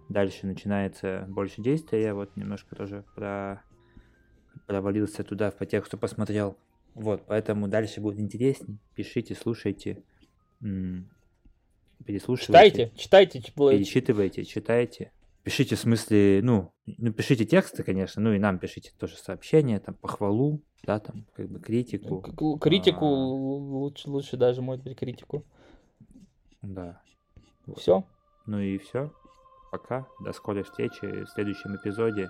[0.09, 2.03] Дальше начинается больше действия.
[2.03, 3.62] Я вот немножко тоже про...
[4.66, 6.57] провалился туда по тексту посмотрел.
[6.95, 8.78] Вот, поэтому дальше будет интереснее.
[8.97, 10.03] Пишите, слушайте
[12.03, 12.92] переслушивайте.
[12.96, 13.53] Читайте, читайте.
[13.55, 15.12] Перечитывайте, читайте.
[15.42, 19.96] Пишите в смысле, ну, ну, пишите тексты, конечно, ну и нам пишите тоже сообщения, там,
[19.96, 22.20] похвалу, да, там, как бы критику.
[22.59, 23.09] Критику, а...
[23.09, 25.44] лучше, лучше даже, может быть, критику.
[26.62, 27.03] Да.
[27.76, 28.05] Все?
[28.46, 29.12] Ну и все.
[29.72, 30.07] Пока.
[30.20, 32.28] До скорой встречи в следующем эпизоде.